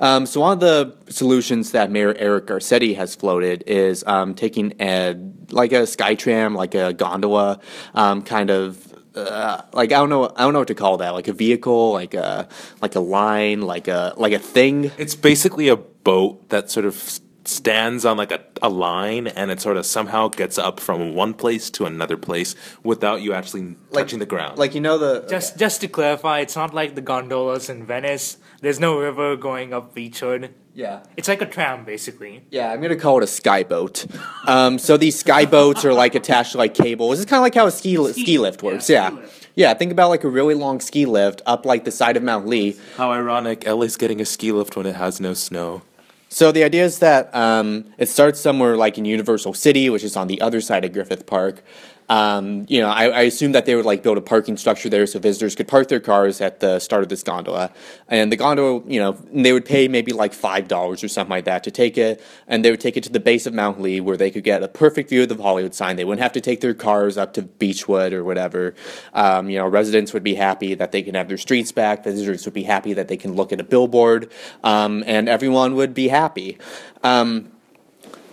Um, 0.00 0.26
so, 0.26 0.40
one 0.40 0.52
of 0.52 0.60
the 0.60 0.96
solutions 1.10 1.72
that 1.72 1.90
Mayor 1.90 2.14
Eric 2.16 2.46
Garcetti 2.46 2.94
has 2.96 3.14
floated 3.14 3.64
is 3.66 4.04
um, 4.06 4.34
taking 4.34 4.74
a 4.80 5.16
like 5.50 5.72
a 5.72 5.82
SkyTram, 5.82 6.54
like 6.54 6.74
a 6.74 6.92
gondola, 6.92 7.58
um, 7.94 8.22
kind 8.22 8.50
of 8.50 8.87
uh, 9.18 9.62
like 9.72 9.92
I 9.92 9.96
don't 9.96 10.10
know 10.10 10.24
I 10.36 10.42
don't 10.42 10.52
know 10.52 10.60
what 10.60 10.68
to 10.68 10.74
call 10.74 10.96
that 10.98 11.10
like 11.10 11.28
a 11.28 11.32
vehicle 11.32 11.92
like 11.92 12.14
a 12.14 12.48
like 12.80 12.94
a 12.94 13.00
line 13.00 13.62
like 13.62 13.88
a 13.88 14.14
like 14.16 14.32
a 14.32 14.38
thing 14.38 14.90
It's 14.98 15.14
basically 15.14 15.68
a 15.68 15.76
boat 15.76 16.48
that 16.50 16.70
sort 16.70 16.86
of 16.86 17.20
stands 17.44 18.04
on 18.04 18.16
like 18.18 18.30
a, 18.30 18.40
a 18.62 18.68
line 18.68 19.26
and 19.26 19.50
it 19.50 19.60
sort 19.60 19.76
of 19.78 19.86
somehow 19.86 20.28
gets 20.28 20.58
up 20.58 20.78
from 20.80 21.14
one 21.14 21.32
place 21.32 21.70
to 21.70 21.86
another 21.86 22.16
place 22.16 22.54
without 22.82 23.22
you 23.22 23.32
actually 23.32 23.74
touching 23.92 24.18
the 24.18 24.26
ground. 24.26 24.58
like 24.58 24.74
you 24.74 24.80
know 24.80 24.98
the 24.98 25.26
Just 25.28 25.58
just 25.58 25.80
to 25.80 25.88
clarify, 25.88 26.40
it's 26.40 26.56
not 26.56 26.74
like 26.74 26.94
the 26.94 27.00
gondolas 27.00 27.70
in 27.70 27.86
Venice. 27.86 28.36
There's 28.60 28.78
no 28.80 28.98
river 28.98 29.36
going 29.36 29.72
up 29.72 29.94
Beachwood. 29.94 30.50
Yeah 30.82 31.00
It's 31.18 31.28
like 31.28 31.42
a 31.42 31.46
tram, 31.46 31.84
basically. 31.84 32.44
yeah 32.50 32.70
I'm 32.72 32.80
gonna 32.80 32.96
call 32.96 33.18
it 33.20 33.24
a 33.24 33.32
skyboat 33.40 33.94
um, 34.54 34.78
so 34.78 34.96
these 34.96 35.16
skyboats 35.22 35.84
are 35.84 35.92
like 36.04 36.14
attached 36.14 36.52
to 36.52 36.58
like 36.58 36.74
cables 36.74 37.10
this 37.12 37.20
is 37.20 37.26
kind 37.26 37.38
of 37.40 37.42
like 37.48 37.54
how 37.60 37.66
a 37.66 37.70
ski 37.70 37.98
li- 37.98 38.12
ski, 38.12 38.22
Ski- 38.22 38.38
lift 38.38 38.62
works 38.62 38.84
ski 38.84 38.92
yeah 38.94 39.08
lift. 39.10 39.48
yeah 39.54 39.74
think 39.74 39.90
about 39.92 40.08
like 40.14 40.24
a 40.24 40.28
really 40.38 40.54
long 40.54 40.80
ski 40.80 41.04
lift 41.06 41.42
up 41.46 41.66
like 41.66 41.82
the 41.84 41.90
side 42.00 42.16
of 42.16 42.22
Mount 42.22 42.46
Lee 42.46 42.76
How 42.96 43.10
ironic, 43.12 43.66
LA's 43.66 43.96
getting 43.96 44.20
a 44.20 44.24
ski 44.34 44.52
lift 44.52 44.76
when 44.76 44.86
it 44.86 44.94
has 44.96 45.20
no 45.20 45.34
snow. 45.34 45.82
So 46.30 46.52
the 46.52 46.62
idea 46.62 46.84
is 46.84 46.98
that 46.98 47.34
um, 47.34 47.86
it 47.96 48.08
starts 48.08 48.38
somewhere 48.38 48.76
like 48.76 48.98
in 48.98 49.04
Universal 49.06 49.54
City, 49.54 49.88
which 49.88 50.04
is 50.04 50.14
on 50.14 50.26
the 50.28 50.38
other 50.42 50.60
side 50.60 50.84
of 50.84 50.92
Griffith 50.92 51.24
Park. 51.24 51.64
Um, 52.08 52.64
you 52.68 52.80
know, 52.80 52.88
I, 52.88 53.08
I 53.08 53.20
assume 53.22 53.52
that 53.52 53.66
they 53.66 53.74
would 53.74 53.84
like 53.84 54.02
build 54.02 54.16
a 54.16 54.22
parking 54.22 54.56
structure 54.56 54.88
there 54.88 55.06
so 55.06 55.18
visitors 55.18 55.54
could 55.54 55.68
park 55.68 55.88
their 55.88 56.00
cars 56.00 56.40
at 56.40 56.60
the 56.60 56.78
start 56.78 57.02
of 57.02 57.10
this 57.10 57.22
gondola, 57.22 57.70
and 58.08 58.32
the 58.32 58.36
gondola, 58.36 58.82
you 58.86 58.98
know, 58.98 59.12
they 59.30 59.52
would 59.52 59.66
pay 59.66 59.88
maybe 59.88 60.12
like 60.12 60.32
five 60.32 60.68
dollars 60.68 61.04
or 61.04 61.08
something 61.08 61.30
like 61.30 61.44
that 61.44 61.64
to 61.64 61.70
take 61.70 61.98
it, 61.98 62.22
and 62.46 62.64
they 62.64 62.70
would 62.70 62.80
take 62.80 62.96
it 62.96 63.04
to 63.04 63.12
the 63.12 63.20
base 63.20 63.46
of 63.46 63.52
Mount 63.52 63.80
Lee 63.80 64.00
where 64.00 64.16
they 64.16 64.30
could 64.30 64.44
get 64.44 64.62
a 64.62 64.68
perfect 64.68 65.10
view 65.10 65.22
of 65.22 65.28
the 65.28 65.36
Hollywood 65.36 65.74
sign. 65.74 65.96
They 65.96 66.04
wouldn't 66.04 66.22
have 66.22 66.32
to 66.32 66.40
take 66.40 66.60
their 66.60 66.74
cars 66.74 67.18
up 67.18 67.34
to 67.34 67.42
Beachwood 67.42 68.12
or 68.12 68.24
whatever. 68.24 68.74
Um, 69.12 69.50
you 69.50 69.58
know, 69.58 69.66
residents 69.66 70.14
would 70.14 70.24
be 70.24 70.34
happy 70.34 70.74
that 70.74 70.92
they 70.92 71.02
can 71.02 71.14
have 71.14 71.28
their 71.28 71.36
streets 71.36 71.72
back. 71.72 72.04
Visitors 72.04 72.44
would 72.46 72.54
be 72.54 72.62
happy 72.62 72.94
that 72.94 73.08
they 73.08 73.16
can 73.18 73.34
look 73.34 73.52
at 73.52 73.60
a 73.60 73.64
billboard, 73.64 74.30
um, 74.64 75.04
and 75.06 75.28
everyone 75.28 75.74
would 75.74 75.92
be 75.92 76.08
happy. 76.08 76.56
Um, 77.02 77.52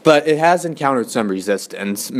but 0.03 0.27
it 0.27 0.37
has 0.37 0.63
encountered 0.63 1.09
some 1.09 1.27
resistance. 1.29 2.11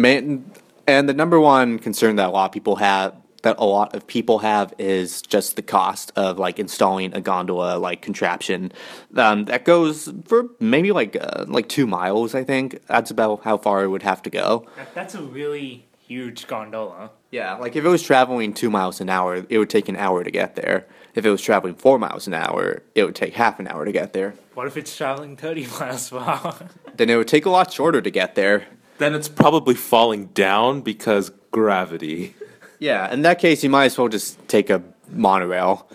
And 0.88 1.10
the 1.10 1.14
number 1.14 1.40
one 1.40 1.80
concern 1.80 2.16
that 2.18 2.30
a 2.30 2.32
lot 2.32 2.46
of 2.46 2.52
people 2.52 2.78
have 2.78 3.16
that 3.46 3.58
a 3.60 3.64
lot 3.64 3.96
of 3.96 4.08
people 4.08 4.40
have 4.40 4.74
is 4.80 5.22
just 5.22 5.56
the 5.56 5.62
cost 5.62 6.12
of 6.16 6.40
like 6.40 6.58
installing 6.58 7.14
a 7.14 7.22
gondola 7.22 7.78
like 7.78 8.02
contraption 8.02 8.72
um, 9.16 9.46
that 9.46 9.64
goes 9.66 10.12
for 10.26 10.50
maybe 10.60 10.92
like 10.92 11.16
uh, 11.16 11.46
like 11.48 11.70
two 11.70 11.86
miles. 11.86 12.34
I 12.34 12.44
think 12.44 12.86
that's 12.88 13.12
about 13.12 13.44
how 13.44 13.58
far 13.58 13.84
it 13.84 13.90
would 13.90 14.02
have 14.02 14.24
to 14.24 14.32
go. 14.32 14.66
That's 14.96 15.14
a 15.14 15.22
really 15.22 15.86
huge 16.08 16.48
gondola. 16.48 17.12
Yeah, 17.30 17.54
like 17.56 17.76
if 17.76 17.86
it 17.86 17.88
was 17.88 18.02
traveling 18.02 18.52
two 18.54 18.72
miles 18.72 19.00
an 19.00 19.10
hour, 19.10 19.46
it 19.48 19.58
would 19.60 19.70
take 19.70 19.90
an 19.90 19.96
hour 19.96 20.24
to 20.24 20.32
get 20.32 20.56
there. 20.56 20.88
If 21.14 21.24
it 21.24 21.30
was 21.30 21.42
traveling 21.42 21.76
four 21.76 22.00
miles 22.00 22.28
an 22.28 22.34
hour, 22.34 22.82
it 22.96 23.04
would 23.04 23.16
take 23.16 23.36
half 23.36 23.60
an 23.60 23.68
hour 23.68 23.86
to 23.86 23.92
get 23.92 24.14
there. 24.14 24.34
What 24.56 24.68
if 24.68 24.76
it's 24.76 24.96
traveling 24.96 25.38
30 25.38 25.68
miles 25.80 26.10
per 26.10 26.18
hour? 26.18 26.70
Then 26.96 27.10
it 27.10 27.16
would 27.16 27.28
take 27.28 27.46
a 27.46 27.50
lot 27.50 27.72
shorter 27.72 28.02
to 28.02 28.10
get 28.10 28.36
there. 28.36 28.66
Then 28.98 29.14
it's 29.14 29.28
probably 29.28 29.76
falling 29.76 30.28
down 30.28 30.82
because 30.82 31.32
gravity. 31.52 32.36
Yeah, 32.80 33.12
in 33.12 33.22
that 33.24 33.40
case, 33.40 33.64
you 33.64 33.70
might 33.70 33.86
as 33.86 33.98
well 33.98 34.08
just 34.08 34.46
take 34.48 34.70
a 34.70 34.84
monorail, 35.10 35.90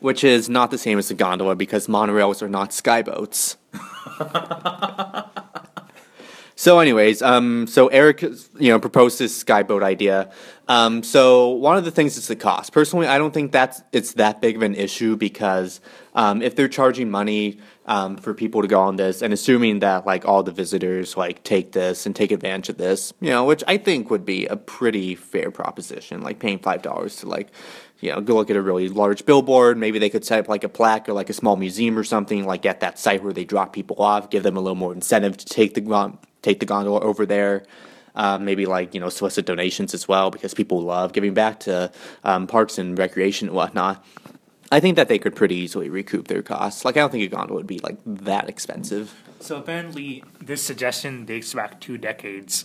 which 0.00 0.24
is 0.24 0.48
not 0.48 0.70
the 0.70 0.78
same 0.78 0.98
as 0.98 1.10
a 1.10 1.14
gondola 1.14 1.54
because 1.56 1.86
monorails 1.86 2.42
are 2.42 2.48
not 2.48 2.70
skyboats. 2.70 3.56
so, 6.56 6.78
anyways, 6.78 7.22
um, 7.22 7.66
so 7.66 7.88
Eric, 7.88 8.22
you 8.22 8.70
know, 8.70 8.78
proposed 8.78 9.18
this 9.18 9.42
skyboat 9.42 9.82
idea. 9.82 10.30
Um, 10.66 11.02
so 11.02 11.50
one 11.50 11.76
of 11.76 11.84
the 11.84 11.90
things 11.90 12.16
is 12.16 12.26
the 12.26 12.36
cost. 12.36 12.72
Personally, 12.72 13.06
I 13.06 13.18
don't 13.18 13.34
think 13.34 13.52
that's 13.52 13.82
it's 13.92 14.14
that 14.14 14.40
big 14.40 14.56
of 14.56 14.62
an 14.62 14.74
issue 14.74 15.16
because 15.16 15.80
um, 16.14 16.40
if 16.40 16.56
they're 16.56 16.68
charging 16.68 17.10
money 17.10 17.58
um, 17.86 18.16
for 18.16 18.32
people 18.32 18.62
to 18.62 18.68
go 18.68 18.80
on 18.80 18.96
this, 18.96 19.22
and 19.22 19.32
assuming 19.32 19.80
that 19.80 20.06
like 20.06 20.24
all 20.24 20.42
the 20.42 20.52
visitors 20.52 21.16
like 21.16 21.42
take 21.42 21.72
this 21.72 22.06
and 22.06 22.16
take 22.16 22.30
advantage 22.32 22.70
of 22.70 22.78
this, 22.78 23.12
you 23.20 23.30
know, 23.30 23.44
which 23.44 23.62
I 23.66 23.76
think 23.76 24.10
would 24.10 24.24
be 24.24 24.46
a 24.46 24.56
pretty 24.56 25.14
fair 25.14 25.50
proposition, 25.50 26.22
like 26.22 26.38
paying 26.38 26.58
five 26.58 26.82
dollars 26.82 27.16
to 27.16 27.28
like, 27.28 27.48
you 28.00 28.10
know, 28.10 28.20
go 28.20 28.36
look 28.36 28.50
at 28.50 28.56
a 28.56 28.62
really 28.62 28.88
large 28.88 29.26
billboard. 29.26 29.76
Maybe 29.76 29.98
they 29.98 30.10
could 30.10 30.24
set 30.24 30.40
up 30.40 30.48
like 30.48 30.64
a 30.64 30.68
plaque 30.68 31.08
or 31.08 31.12
like 31.12 31.28
a 31.28 31.34
small 31.34 31.56
museum 31.56 31.98
or 31.98 32.04
something, 32.04 32.46
like 32.46 32.64
at 32.64 32.80
that 32.80 32.98
site 32.98 33.22
where 33.22 33.32
they 33.32 33.44
drop 33.44 33.72
people 33.72 33.96
off, 34.00 34.30
give 34.30 34.42
them 34.42 34.56
a 34.56 34.60
little 34.60 34.76
more 34.76 34.92
incentive 34.92 35.36
to 35.36 35.46
take 35.46 35.74
the 35.74 36.18
take 36.42 36.60
the 36.60 36.66
gondola 36.66 37.00
over 37.00 37.26
there. 37.26 37.64
Uh, 38.16 38.38
maybe 38.38 38.64
like 38.64 38.94
you 38.94 39.00
know 39.00 39.08
solicit 39.08 39.44
donations 39.44 39.92
as 39.92 40.06
well 40.06 40.30
because 40.30 40.54
people 40.54 40.80
love 40.80 41.12
giving 41.12 41.34
back 41.34 41.58
to 41.58 41.90
um, 42.22 42.46
parks 42.46 42.78
and 42.78 42.96
recreation 42.96 43.48
and 43.48 43.56
whatnot. 43.56 44.04
I 44.72 44.80
think 44.80 44.96
that 44.96 45.08
they 45.08 45.18
could 45.18 45.36
pretty 45.36 45.54
easily 45.56 45.88
recoup 45.88 46.28
their 46.28 46.42
costs. 46.42 46.84
Like 46.84 46.96
I 46.96 47.00
don't 47.00 47.10
think 47.12 47.24
a 47.24 47.28
gondola 47.34 47.58
would 47.58 47.66
be 47.66 47.78
like 47.80 47.98
that 48.06 48.48
expensive. 48.48 49.14
So 49.40 49.56
apparently, 49.56 50.24
this 50.40 50.62
suggestion 50.62 51.24
dates 51.26 51.52
back 51.52 51.80
two 51.80 51.98
decades, 51.98 52.64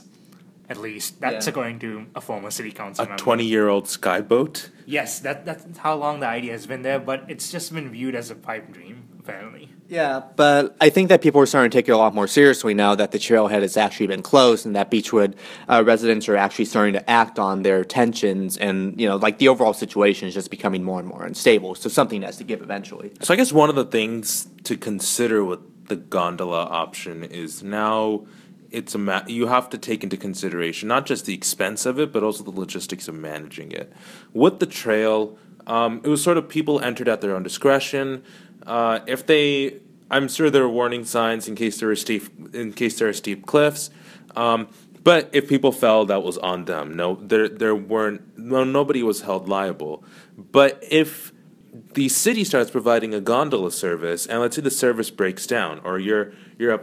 at 0.70 0.78
least. 0.78 1.20
That's 1.20 1.46
Yeah. 1.46 1.52
according 1.52 1.80
to 1.80 2.06
a 2.16 2.22
former 2.22 2.52
city 2.52 2.72
council 2.72 3.06
A 3.12 3.18
20 3.18 3.44
year 3.46 3.68
old 3.68 3.86
skyboat? 3.86 4.70
Yes, 4.86 5.20
that 5.20 5.46
that's 5.46 5.78
how 5.80 5.96
long 5.96 6.22
the 6.22 6.28
idea 6.28 6.54
has 6.54 6.68
been 6.68 6.82
there, 6.84 7.00
but 7.00 7.26
it's 7.28 7.52
just 7.52 7.74
been 7.74 7.90
viewed 7.90 8.16
as 8.16 8.32
a 8.32 8.36
pipe 8.36 8.72
dream. 8.72 9.04
Apparently, 9.20 9.70
Yeah, 9.90 10.22
but 10.36 10.76
I 10.80 10.92
think 10.92 11.10
that 11.10 11.24
people 11.24 11.42
are 11.42 11.48
starting 11.48 11.72
to 11.72 11.76
take 11.76 11.90
it 11.90 11.94
a 11.94 11.98
lot 11.98 12.14
more 12.14 12.28
seriously 12.28 12.76
now 12.76 12.94
that 12.94 13.12
the 13.12 13.18
trailhead 13.18 13.64
has 13.64 13.76
actually 13.76 14.06
been 14.06 14.22
closed 14.22 14.68
and 14.68 14.76
that 14.76 14.92
Beachwood 14.92 15.34
uh, 15.68 15.84
residents 15.84 16.30
are 16.30 16.36
actually 16.36 16.66
starting 16.66 16.94
to 16.94 17.10
act 17.10 17.40
on 17.40 17.64
their 17.64 17.84
tensions 17.84 18.56
and 18.56 19.02
you 19.02 19.08
know 19.08 19.16
like 19.16 19.40
the 19.40 19.48
overall 19.48 19.74
situation 19.74 20.28
is 20.28 20.36
just 20.36 20.52
becoming 20.52 20.84
more 20.84 21.00
and 21.00 21.08
more 21.08 21.26
unstable. 21.26 21.74
So 21.74 21.90
something 21.90 22.22
has 22.22 22.38
to 22.38 22.44
give 22.44 22.62
eventually. 22.62 23.12
So 23.22 23.34
I 23.34 23.38
guess 23.38 23.52
one 23.52 23.68
of 23.68 23.76
the 23.76 23.86
things 23.86 24.48
to 24.66 24.78
consider 24.78 25.44
with 25.44 25.88
the 25.88 25.96
gondola 25.96 26.66
option 26.66 27.24
is 27.24 27.64
now 27.64 28.28
it's 28.70 28.94
a 28.94 29.00
ma- 29.00 29.24
you 29.26 29.48
have 29.48 29.72
to 29.72 29.80
take 29.80 30.04
into 30.04 30.18
consideration 30.18 30.88
not 30.88 31.08
just 31.08 31.26
the 31.26 31.34
expense 31.34 31.88
of 31.88 32.00
it 32.00 32.14
but 32.14 32.22
also 32.22 32.44
the 32.44 32.52
logistics 32.52 33.08
of 33.08 33.16
managing 33.16 33.72
it. 33.72 33.92
With 34.34 34.60
the 34.60 34.68
trail, 34.68 35.36
um, 35.66 36.02
it 36.04 36.10
was 36.10 36.24
sort 36.24 36.38
of 36.38 36.48
people 36.48 36.80
entered 36.80 37.08
at 37.08 37.22
their 37.22 37.36
own 37.36 37.42
discretion. 37.42 38.24
Uh, 38.70 39.00
if 39.08 39.26
they, 39.26 39.80
I'm 40.12 40.28
sure 40.28 40.50
there 40.52 40.64
are 40.64 40.70
warning 40.70 41.04
signs 41.04 41.48
in 41.48 41.56
case 41.56 41.80
there 41.80 41.90
are 41.90 41.96
steep 41.96 42.56
in 42.56 42.72
case 42.72 43.00
there 43.00 43.10
are 43.10 43.14
steep 43.14 43.46
cliffs. 43.48 43.90
Um, 44.36 44.68
but 45.04 45.30
if 45.34 45.50
people 45.50 45.72
fell, 45.72 46.06
that 46.06 46.22
was 46.24 46.38
on 46.38 46.66
them. 46.66 46.96
No, 46.96 47.16
there 47.16 47.50
there 47.50 47.76
weren't. 47.76 48.38
No, 48.38 48.64
nobody 48.64 49.02
was 49.02 49.22
held 49.22 49.50
liable. 49.50 50.04
But 50.38 50.84
if 50.88 51.34
the 51.94 52.10
city 52.10 52.44
starts 52.44 52.70
providing 52.70 53.14
a 53.14 53.22
gondola 53.22 53.72
service, 53.72 54.28
and 54.28 54.40
let's 54.40 54.56
say 54.56 54.62
the 54.62 54.72
service 54.72 55.10
breaks 55.10 55.48
down, 55.48 55.82
or 55.84 55.98
you're 55.98 56.34
you're 56.60 56.74
a 56.74 56.82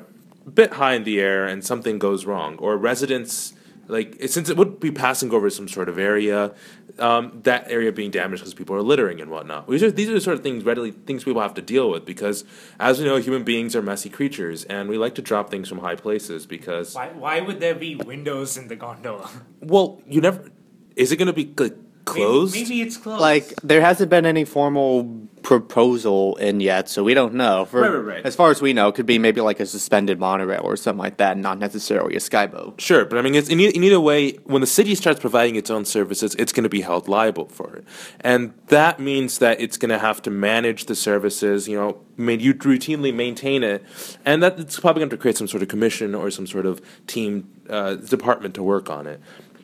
bit 0.52 0.74
high 0.74 0.94
in 0.94 1.04
the 1.04 1.20
air 1.20 1.46
and 1.46 1.64
something 1.64 1.98
goes 2.00 2.26
wrong, 2.26 2.56
or 2.58 2.76
residents 2.76 3.52
like 3.88 4.16
since 4.28 4.48
it 4.48 4.56
would 4.56 4.80
be 4.80 4.90
passing 4.90 5.32
over 5.32 5.48
some 5.50 5.68
sort 5.68 5.88
of 5.88 5.98
area, 5.98 6.54
um, 6.98 7.40
that 7.44 7.70
area 7.70 7.92
being 7.92 8.10
damaged 8.10 8.42
because 8.42 8.54
people 8.54 8.76
are 8.76 8.82
littering 8.82 9.20
and 9.20 9.30
whatnot. 9.30 9.68
These 9.68 9.82
are 9.82 9.90
these 9.90 10.08
are 10.08 10.14
the 10.14 10.20
sort 10.20 10.36
of 10.36 10.42
things 10.42 10.64
readily 10.64 10.90
things 10.90 11.24
people 11.24 11.40
have 11.40 11.54
to 11.54 11.62
deal 11.62 11.90
with 11.90 12.04
because, 12.04 12.44
as 12.80 12.98
we 12.98 13.04
know, 13.04 13.16
human 13.16 13.44
beings 13.44 13.76
are 13.76 13.82
messy 13.82 14.08
creatures, 14.08 14.64
and 14.64 14.88
we 14.88 14.98
like 14.98 15.14
to 15.16 15.22
drop 15.22 15.50
things 15.50 15.68
from 15.68 15.78
high 15.78 15.96
places 15.96 16.46
because 16.46 16.94
why 16.94 17.08
why 17.08 17.40
would 17.40 17.60
there 17.60 17.74
be 17.74 17.96
windows 17.96 18.56
in 18.56 18.68
the 18.68 18.76
gondola? 18.76 19.30
well, 19.60 20.02
you 20.06 20.20
never. 20.20 20.50
Is 20.96 21.12
it 21.12 21.16
going 21.16 21.26
to 21.26 21.34
be 21.34 21.52
like 21.58 21.76
closed. 22.06 22.54
Maybe, 22.54 22.68
maybe 22.68 22.82
it's 22.82 22.96
closed. 22.96 23.20
Like 23.20 23.54
there 23.62 23.82
hasn't 23.82 24.08
been 24.08 24.24
any 24.24 24.46
formal 24.46 25.28
proposal 25.46 26.34
in 26.38 26.58
yet, 26.58 26.88
so 26.88 27.04
we 27.04 27.14
don't 27.14 27.32
know. 27.32 27.66
For, 27.66 27.80
Right, 27.80 27.92
right, 27.92 28.16
right. 28.16 28.26
As 28.26 28.34
far 28.34 28.50
as 28.50 28.60
we 28.60 28.72
know, 28.72 28.88
it 28.88 28.96
could 28.96 29.06
be 29.06 29.16
maybe 29.16 29.40
like 29.40 29.60
a 29.60 29.66
suspended 29.66 30.18
monorail 30.18 30.62
or 30.64 30.76
something 30.76 30.98
like 30.98 31.18
that, 31.18 31.38
not 31.38 31.60
necessarily 31.60 32.16
a 32.16 32.18
skyboat. 32.18 32.80
Sure, 32.80 33.04
but 33.04 33.16
I 33.16 33.22
mean, 33.22 33.36
it's, 33.36 33.48
in, 33.48 33.60
in 33.60 33.84
either 33.84 34.00
way, 34.00 34.32
when 34.42 34.60
the 34.60 34.66
city 34.66 34.96
starts 34.96 35.20
providing 35.20 35.54
its 35.54 35.70
own 35.70 35.84
services, 35.84 36.34
it's 36.34 36.52
going 36.52 36.64
to 36.64 36.68
be 36.68 36.80
held 36.80 37.06
liable 37.06 37.46
for 37.46 37.76
it, 37.76 37.84
and 38.22 38.54
that 38.66 38.98
means 38.98 39.38
that 39.38 39.60
it's 39.60 39.76
going 39.76 39.90
to 39.90 40.00
have 40.00 40.20
to 40.22 40.30
manage 40.32 40.86
the 40.86 40.96
services. 40.96 41.68
You 41.68 41.76
know, 41.76 41.98
ma- 42.16 42.32
you 42.32 42.52
routinely 42.52 43.14
maintain 43.14 43.62
it, 43.62 43.84
and 44.24 44.42
that 44.42 44.58
it's 44.58 44.80
probably 44.80 44.98
going 44.98 45.10
to 45.10 45.16
create 45.16 45.36
some 45.36 45.46
sort 45.46 45.62
of 45.62 45.68
commission 45.68 46.12
or 46.12 46.28
some 46.32 46.48
sort 46.48 46.66
of 46.66 46.80
team 47.06 47.48
uh, 47.70 47.94
department 47.94 48.56
to 48.56 48.64
work 48.64 48.90
on 48.90 49.06
it, 49.06 49.20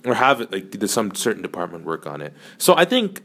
or 0.06 0.14
have 0.14 0.40
it 0.40 0.52
like 0.52 0.88
some 0.88 1.12
certain 1.16 1.42
department 1.42 1.84
work 1.84 2.06
on 2.06 2.22
it. 2.22 2.32
So 2.56 2.76
I 2.76 2.84
think 2.84 3.20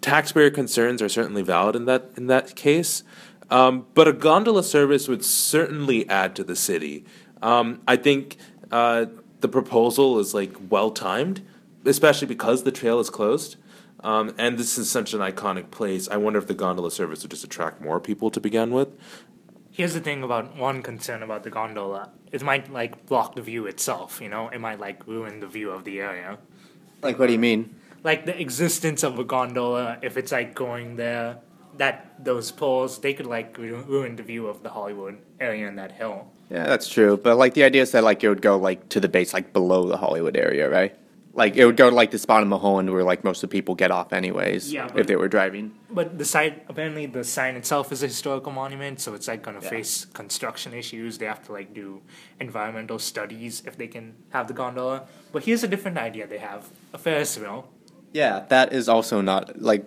taxpayer 0.00 0.50
concerns 0.50 1.02
are 1.02 1.08
certainly 1.08 1.42
valid 1.42 1.76
in 1.76 1.84
that 1.86 2.10
in 2.16 2.26
that 2.28 2.56
case. 2.56 3.02
Um, 3.50 3.86
but 3.94 4.06
a 4.06 4.12
gondola 4.12 4.62
service 4.62 5.08
would 5.08 5.24
certainly 5.24 6.08
add 6.08 6.36
to 6.36 6.44
the 6.44 6.56
city. 6.56 7.04
Um, 7.40 7.80
I 7.88 7.96
think 7.96 8.36
uh, 8.70 9.06
the 9.40 9.48
proposal 9.48 10.18
is 10.18 10.34
like 10.34 10.54
well 10.68 10.90
timed, 10.90 11.40
especially 11.84 12.26
because 12.26 12.64
the 12.64 12.72
trail 12.72 13.00
is 13.00 13.10
closed. 13.10 13.56
Um, 14.00 14.34
and 14.38 14.58
this 14.58 14.78
is 14.78 14.88
such 14.88 15.12
an 15.12 15.20
iconic 15.20 15.70
place. 15.70 16.08
I 16.08 16.18
wonder 16.18 16.38
if 16.38 16.46
the 16.46 16.54
gondola 16.54 16.90
service 16.90 17.22
would 17.22 17.32
just 17.32 17.42
attract 17.42 17.80
more 17.80 17.98
people 17.98 18.30
to 18.30 18.40
begin 18.40 18.70
with. 18.70 18.88
Here's 19.72 19.94
the 19.94 20.00
thing 20.00 20.22
about 20.22 20.56
one 20.56 20.82
concern 20.82 21.22
about 21.22 21.42
the 21.42 21.50
gondola. 21.50 22.10
It 22.30 22.42
might 22.42 22.72
like 22.72 23.06
block 23.06 23.34
the 23.34 23.42
view 23.42 23.66
itself, 23.66 24.20
you 24.20 24.28
know? 24.28 24.48
It 24.48 24.60
might 24.60 24.78
like 24.78 25.06
ruin 25.06 25.40
the 25.40 25.46
view 25.46 25.70
of 25.70 25.84
the 25.84 26.00
area. 26.00 26.38
Like, 27.02 27.18
what 27.18 27.26
do 27.26 27.32
you 27.32 27.38
mean? 27.38 27.74
Like 28.04 28.26
the 28.26 28.40
existence 28.40 29.02
of 29.02 29.18
a 29.18 29.24
gondola, 29.24 29.98
if 30.02 30.16
it's 30.16 30.32
like 30.32 30.54
going 30.54 30.96
there, 30.96 31.38
that 31.78 32.24
those 32.24 32.50
poles, 32.52 32.98
they 33.00 33.14
could 33.14 33.26
like 33.26 33.56
ru- 33.58 33.84
ruin 33.86 34.16
the 34.16 34.22
view 34.22 34.46
of 34.46 34.62
the 34.62 34.70
Hollywood 34.70 35.18
area 35.40 35.68
and 35.68 35.78
that 35.78 35.92
hill. 35.92 36.30
Yeah, 36.50 36.66
that's 36.66 36.88
true. 36.88 37.16
But 37.16 37.36
like 37.36 37.54
the 37.54 37.64
idea 37.64 37.82
is 37.82 37.92
that 37.92 38.04
like 38.04 38.22
it 38.24 38.28
would 38.28 38.42
go 38.42 38.56
like 38.56 38.88
to 38.90 39.00
the 39.00 39.08
base, 39.08 39.32
like 39.32 39.52
below 39.52 39.86
the 39.88 39.96
Hollywood 39.96 40.36
area, 40.36 40.68
right? 40.68 40.96
Like 41.34 41.54
it 41.56 41.64
would 41.66 41.76
go 41.76 41.88
to 41.88 41.94
like 41.94 42.10
the 42.10 42.18
spot 42.18 42.42
in 42.42 42.48
Mulholland 42.48 42.90
where 42.90 43.04
like 43.04 43.22
most 43.22 43.44
of 43.44 43.50
the 43.50 43.52
people 43.56 43.76
get 43.76 43.92
off 43.92 44.12
anyways, 44.12 44.72
Yeah, 44.72 44.90
if 44.96 45.06
they 45.06 45.14
were 45.14 45.28
driving. 45.28 45.72
But 45.88 46.18
the 46.18 46.24
site, 46.24 46.64
apparently, 46.68 47.06
the 47.06 47.22
sign 47.22 47.54
itself 47.54 47.92
is 47.92 48.02
a 48.02 48.06
historical 48.08 48.50
monument, 48.50 48.98
so 49.00 49.14
it's 49.14 49.28
like 49.28 49.42
gonna 49.42 49.60
Yeah. 49.62 49.68
face 49.70 50.04
construction 50.06 50.74
issues. 50.74 51.18
They 51.18 51.26
have 51.26 51.44
to 51.46 51.52
like 51.52 51.74
do 51.74 52.00
environmental 52.40 52.98
studies 52.98 53.62
if 53.66 53.76
they 53.76 53.86
can 53.86 54.14
have 54.30 54.48
the 54.48 54.54
gondola. 54.54 55.06
But 55.30 55.44
here's 55.44 55.62
a 55.62 55.68
different 55.68 55.96
idea 55.98 56.26
they 56.26 56.38
have: 56.38 56.70
a 56.92 56.98
Ferris 56.98 57.38
wheel. 57.38 57.68
Yeah, 58.12 58.44
that 58.48 58.72
is 58.72 58.88
also 58.88 59.20
not 59.20 59.60
like, 59.60 59.84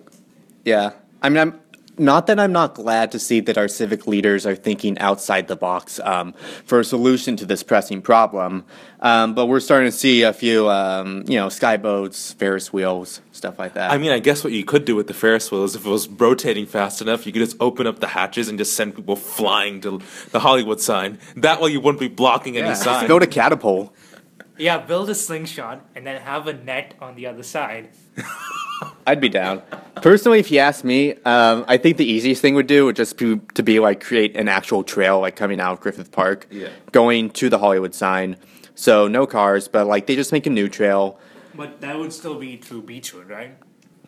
yeah. 0.64 0.92
I 1.22 1.28
mean, 1.28 1.38
I'm 1.38 1.60
not 1.98 2.26
that 2.26 2.40
I'm 2.40 2.52
not 2.52 2.74
glad 2.74 3.12
to 3.12 3.18
see 3.18 3.40
that 3.40 3.58
our 3.58 3.68
civic 3.68 4.06
leaders 4.06 4.46
are 4.46 4.56
thinking 4.56 4.98
outside 4.98 5.48
the 5.48 5.56
box 5.56 6.00
um, 6.00 6.32
for 6.64 6.80
a 6.80 6.84
solution 6.84 7.36
to 7.36 7.46
this 7.46 7.62
pressing 7.62 8.00
problem, 8.00 8.64
um, 9.00 9.34
but 9.34 9.46
we're 9.46 9.60
starting 9.60 9.90
to 9.90 9.96
see 9.96 10.22
a 10.22 10.32
few, 10.32 10.70
um, 10.70 11.24
you 11.26 11.36
know, 11.36 11.48
skyboats, 11.48 12.34
Ferris 12.36 12.72
wheels, 12.72 13.20
stuff 13.32 13.58
like 13.58 13.74
that. 13.74 13.90
I 13.90 13.98
mean, 13.98 14.10
I 14.10 14.20
guess 14.20 14.42
what 14.42 14.52
you 14.52 14.64
could 14.64 14.84
do 14.84 14.96
with 14.96 15.06
the 15.06 15.14
Ferris 15.14 15.50
wheel 15.50 15.64
is 15.64 15.74
if 15.74 15.84
it 15.84 15.88
was 15.88 16.08
rotating 16.08 16.66
fast 16.66 17.02
enough, 17.02 17.26
you 17.26 17.32
could 17.32 17.40
just 17.40 17.56
open 17.60 17.86
up 17.86 18.00
the 18.00 18.08
hatches 18.08 18.48
and 18.48 18.58
just 18.58 18.74
send 18.74 18.96
people 18.96 19.16
flying 19.16 19.80
to 19.82 20.00
the 20.30 20.40
Hollywood 20.40 20.80
sign. 20.80 21.18
That 21.36 21.60
way, 21.60 21.70
you 21.70 21.80
wouldn't 21.80 22.00
be 22.00 22.08
blocking 22.08 22.56
any 22.56 22.68
yeah, 22.68 22.74
sign. 22.74 23.06
go 23.06 23.18
to 23.18 23.26
catapult. 23.26 23.94
Yeah, 24.62 24.78
build 24.78 25.10
a 25.10 25.14
slingshot 25.16 25.84
and 25.96 26.06
then 26.06 26.20
have 26.22 26.46
a 26.46 26.52
net 26.52 26.94
on 27.00 27.16
the 27.16 27.26
other 27.26 27.42
side. 27.42 27.88
I'd 29.08 29.20
be 29.20 29.28
down. 29.28 29.60
Personally, 29.96 30.38
if 30.38 30.52
you 30.52 30.60
ask 30.60 30.84
me, 30.84 31.14
um, 31.24 31.64
I 31.66 31.76
think 31.78 31.96
the 31.96 32.04
easiest 32.04 32.40
thing 32.40 32.54
would 32.54 32.68
do 32.68 32.84
would 32.84 32.94
just 32.94 33.18
be 33.18 33.40
to 33.54 33.62
be 33.64 33.80
like 33.80 34.00
create 34.04 34.36
an 34.36 34.46
actual 34.46 34.84
trail 34.84 35.18
like 35.18 35.34
coming 35.34 35.58
out 35.60 35.72
of 35.72 35.80
Griffith 35.80 36.12
Park, 36.12 36.46
Yeah. 36.48 36.68
going 36.92 37.30
to 37.30 37.48
the 37.48 37.58
Hollywood 37.58 37.92
sign. 37.92 38.36
So 38.76 39.08
no 39.08 39.26
cars, 39.26 39.66
but 39.66 39.88
like 39.88 40.06
they 40.06 40.14
just 40.14 40.30
make 40.30 40.46
a 40.46 40.50
new 40.50 40.68
trail. 40.68 41.18
But 41.56 41.80
that 41.80 41.98
would 41.98 42.12
still 42.12 42.38
be 42.38 42.56
through 42.56 42.82
Beachwood, 42.84 43.28
right? 43.28 43.56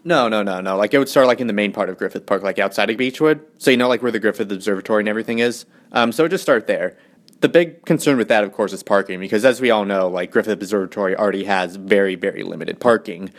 No, 0.04 0.28
no, 0.28 0.44
no, 0.44 0.60
no. 0.60 0.76
Like 0.76 0.94
it 0.94 0.98
would 1.00 1.08
start 1.08 1.26
like 1.26 1.40
in 1.40 1.48
the 1.48 1.52
main 1.52 1.72
part 1.72 1.88
of 1.88 1.98
Griffith 1.98 2.26
Park, 2.26 2.44
like 2.44 2.60
outside 2.60 2.90
of 2.90 2.96
Beachwood. 2.96 3.40
So 3.58 3.72
you 3.72 3.76
know 3.76 3.88
like 3.88 4.02
where 4.02 4.12
the 4.12 4.20
Griffith 4.20 4.52
Observatory 4.52 5.00
and 5.02 5.08
everything 5.08 5.40
is. 5.40 5.66
Um, 5.90 6.12
so 6.12 6.28
just 6.28 6.44
start 6.44 6.68
there. 6.68 6.96
The 7.44 7.50
big 7.50 7.84
concern 7.84 8.16
with 8.16 8.28
that, 8.28 8.42
of 8.42 8.54
course, 8.54 8.72
is 8.72 8.82
parking 8.82 9.20
because 9.20 9.44
as 9.44 9.60
we 9.60 9.70
all 9.70 9.84
know, 9.84 10.08
like 10.08 10.30
Griffith 10.30 10.54
Observatory 10.54 11.14
already 11.14 11.44
has 11.44 11.76
very, 11.76 12.14
very 12.14 12.42
limited 12.42 12.80
parking. 12.80 13.34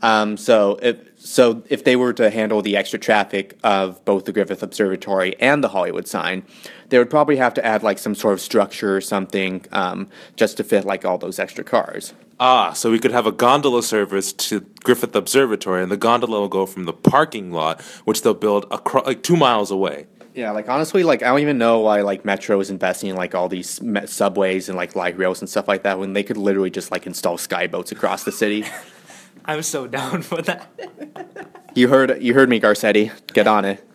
Um, 0.00 0.36
so 0.36 0.78
if 0.80 1.00
so, 1.16 1.64
if 1.68 1.82
they 1.82 1.96
were 1.96 2.12
to 2.12 2.30
handle 2.30 2.62
the 2.62 2.76
extra 2.76 3.00
traffic 3.00 3.58
of 3.64 4.04
both 4.04 4.26
the 4.26 4.32
Griffith 4.32 4.62
Observatory 4.62 5.34
and 5.40 5.64
the 5.64 5.70
Hollywood 5.70 6.06
sign, 6.06 6.44
they 6.90 6.98
would 6.98 7.10
probably 7.10 7.34
have 7.38 7.52
to 7.54 7.66
add 7.66 7.82
like 7.82 7.98
some 7.98 8.14
sort 8.14 8.34
of 8.34 8.40
structure 8.40 8.96
or 8.96 9.00
something 9.00 9.64
um, 9.72 10.06
just 10.36 10.56
to 10.58 10.62
fit 10.62 10.84
like 10.84 11.04
all 11.04 11.18
those 11.18 11.40
extra 11.40 11.64
cars. 11.64 12.14
Ah, 12.38 12.72
so 12.74 12.92
we 12.92 13.00
could 13.00 13.10
have 13.10 13.26
a 13.26 13.32
gondola 13.32 13.82
service 13.82 14.32
to 14.34 14.60
Griffith 14.84 15.16
Observatory, 15.16 15.82
and 15.82 15.90
the 15.90 15.96
gondola 15.96 16.38
will 16.38 16.48
go 16.48 16.64
from 16.64 16.84
the 16.84 16.92
parking 16.92 17.50
lot, 17.50 17.82
which 18.04 18.22
they'll 18.22 18.34
build 18.34 18.66
across 18.70 19.04
like 19.04 19.24
two 19.24 19.36
miles 19.36 19.72
away. 19.72 20.06
Yeah, 20.34 20.52
like 20.52 20.68
honestly, 20.68 21.02
like 21.02 21.22
I 21.22 21.28
don't 21.28 21.40
even 21.40 21.58
know 21.58 21.80
why 21.80 22.02
like 22.02 22.24
Metro 22.24 22.60
is 22.60 22.70
investing 22.70 23.10
in 23.10 23.16
like 23.16 23.34
all 23.34 23.48
these 23.48 23.80
me- 23.82 24.06
subways 24.06 24.68
and 24.68 24.76
like 24.76 24.94
light 24.94 25.18
rails 25.18 25.40
and 25.40 25.48
stuff 25.48 25.66
like 25.66 25.82
that 25.82 25.98
when 25.98 26.12
they 26.12 26.22
could 26.22 26.36
literally 26.36 26.70
just 26.70 26.90
like 26.90 27.06
install 27.06 27.36
skyboats 27.38 27.92
across 27.92 28.24
the 28.24 28.32
city. 28.32 28.64
I'm 29.44 29.62
so 29.62 29.86
down 29.86 30.22
for 30.22 30.42
that. 30.42 30.70
you 31.74 31.88
heard 31.88 32.22
you 32.22 32.34
heard 32.34 32.48
me, 32.48 32.60
Garcetti. 32.60 33.10
Get 33.32 33.46
on 33.46 33.64
it. 33.64 33.87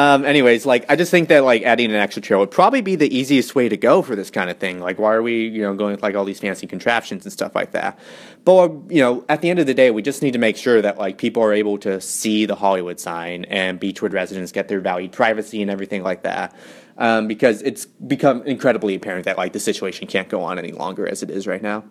Um, 0.00 0.24
anyways, 0.24 0.64
like 0.64 0.86
I 0.88 0.96
just 0.96 1.10
think 1.10 1.28
that 1.28 1.44
like 1.44 1.62
adding 1.62 1.90
an 1.90 1.96
extra 1.96 2.22
chair 2.22 2.38
would 2.38 2.50
probably 2.50 2.80
be 2.80 2.96
the 2.96 3.14
easiest 3.14 3.54
way 3.54 3.68
to 3.68 3.76
go 3.76 4.00
for 4.00 4.16
this 4.16 4.30
kind 4.30 4.48
of 4.48 4.56
thing. 4.56 4.80
Like, 4.80 4.98
why 4.98 5.12
are 5.12 5.20
we 5.20 5.46
you 5.46 5.60
know 5.60 5.74
going 5.74 5.92
with 5.92 6.02
like 6.02 6.14
all 6.14 6.24
these 6.24 6.40
fancy 6.40 6.66
contraptions 6.66 7.26
and 7.26 7.32
stuff 7.32 7.54
like 7.54 7.72
that? 7.72 7.98
But 8.46 8.70
you 8.88 9.02
know, 9.02 9.26
at 9.28 9.42
the 9.42 9.50
end 9.50 9.58
of 9.58 9.66
the 9.66 9.74
day, 9.74 9.90
we 9.90 10.00
just 10.00 10.22
need 10.22 10.32
to 10.32 10.38
make 10.38 10.56
sure 10.56 10.80
that 10.80 10.96
like 10.96 11.18
people 11.18 11.42
are 11.42 11.52
able 11.52 11.76
to 11.78 12.00
see 12.00 12.46
the 12.46 12.54
Hollywood 12.54 12.98
sign 12.98 13.44
and 13.44 13.78
Beachwood 13.78 14.14
residents 14.14 14.52
get 14.52 14.68
their 14.68 14.80
valued 14.80 15.12
privacy 15.12 15.60
and 15.60 15.70
everything 15.70 16.02
like 16.02 16.22
that. 16.22 16.56
Um, 16.96 17.28
because 17.28 17.60
it's 17.60 17.84
become 17.84 18.42
incredibly 18.44 18.94
apparent 18.94 19.26
that 19.26 19.36
like 19.36 19.52
the 19.52 19.60
situation 19.60 20.06
can't 20.06 20.30
go 20.30 20.42
on 20.42 20.58
any 20.58 20.72
longer 20.72 21.06
as 21.06 21.22
it 21.22 21.28
is 21.28 21.46
right 21.46 21.62
now. 21.62 21.84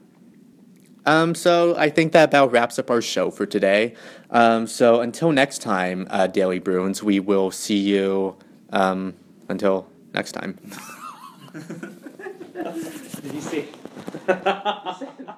Um, 1.09 1.33
so 1.33 1.75
I 1.75 1.89
think 1.89 2.11
that 2.11 2.25
about 2.25 2.51
wraps 2.51 2.77
up 2.77 2.91
our 2.91 3.01
show 3.01 3.31
for 3.31 3.47
today. 3.47 3.95
Um, 4.29 4.67
so 4.67 5.01
until 5.01 5.31
next 5.31 5.59
time, 5.59 6.05
uh, 6.11 6.27
Daily 6.27 6.59
Bruins, 6.59 7.01
we 7.01 7.19
will 7.19 7.49
see 7.49 7.79
you 7.79 8.37
um, 8.71 9.15
until 9.47 9.87
next 10.13 10.33
time. 10.33 10.59
Did 11.53 13.33
you 13.33 13.41
see? 13.41 13.69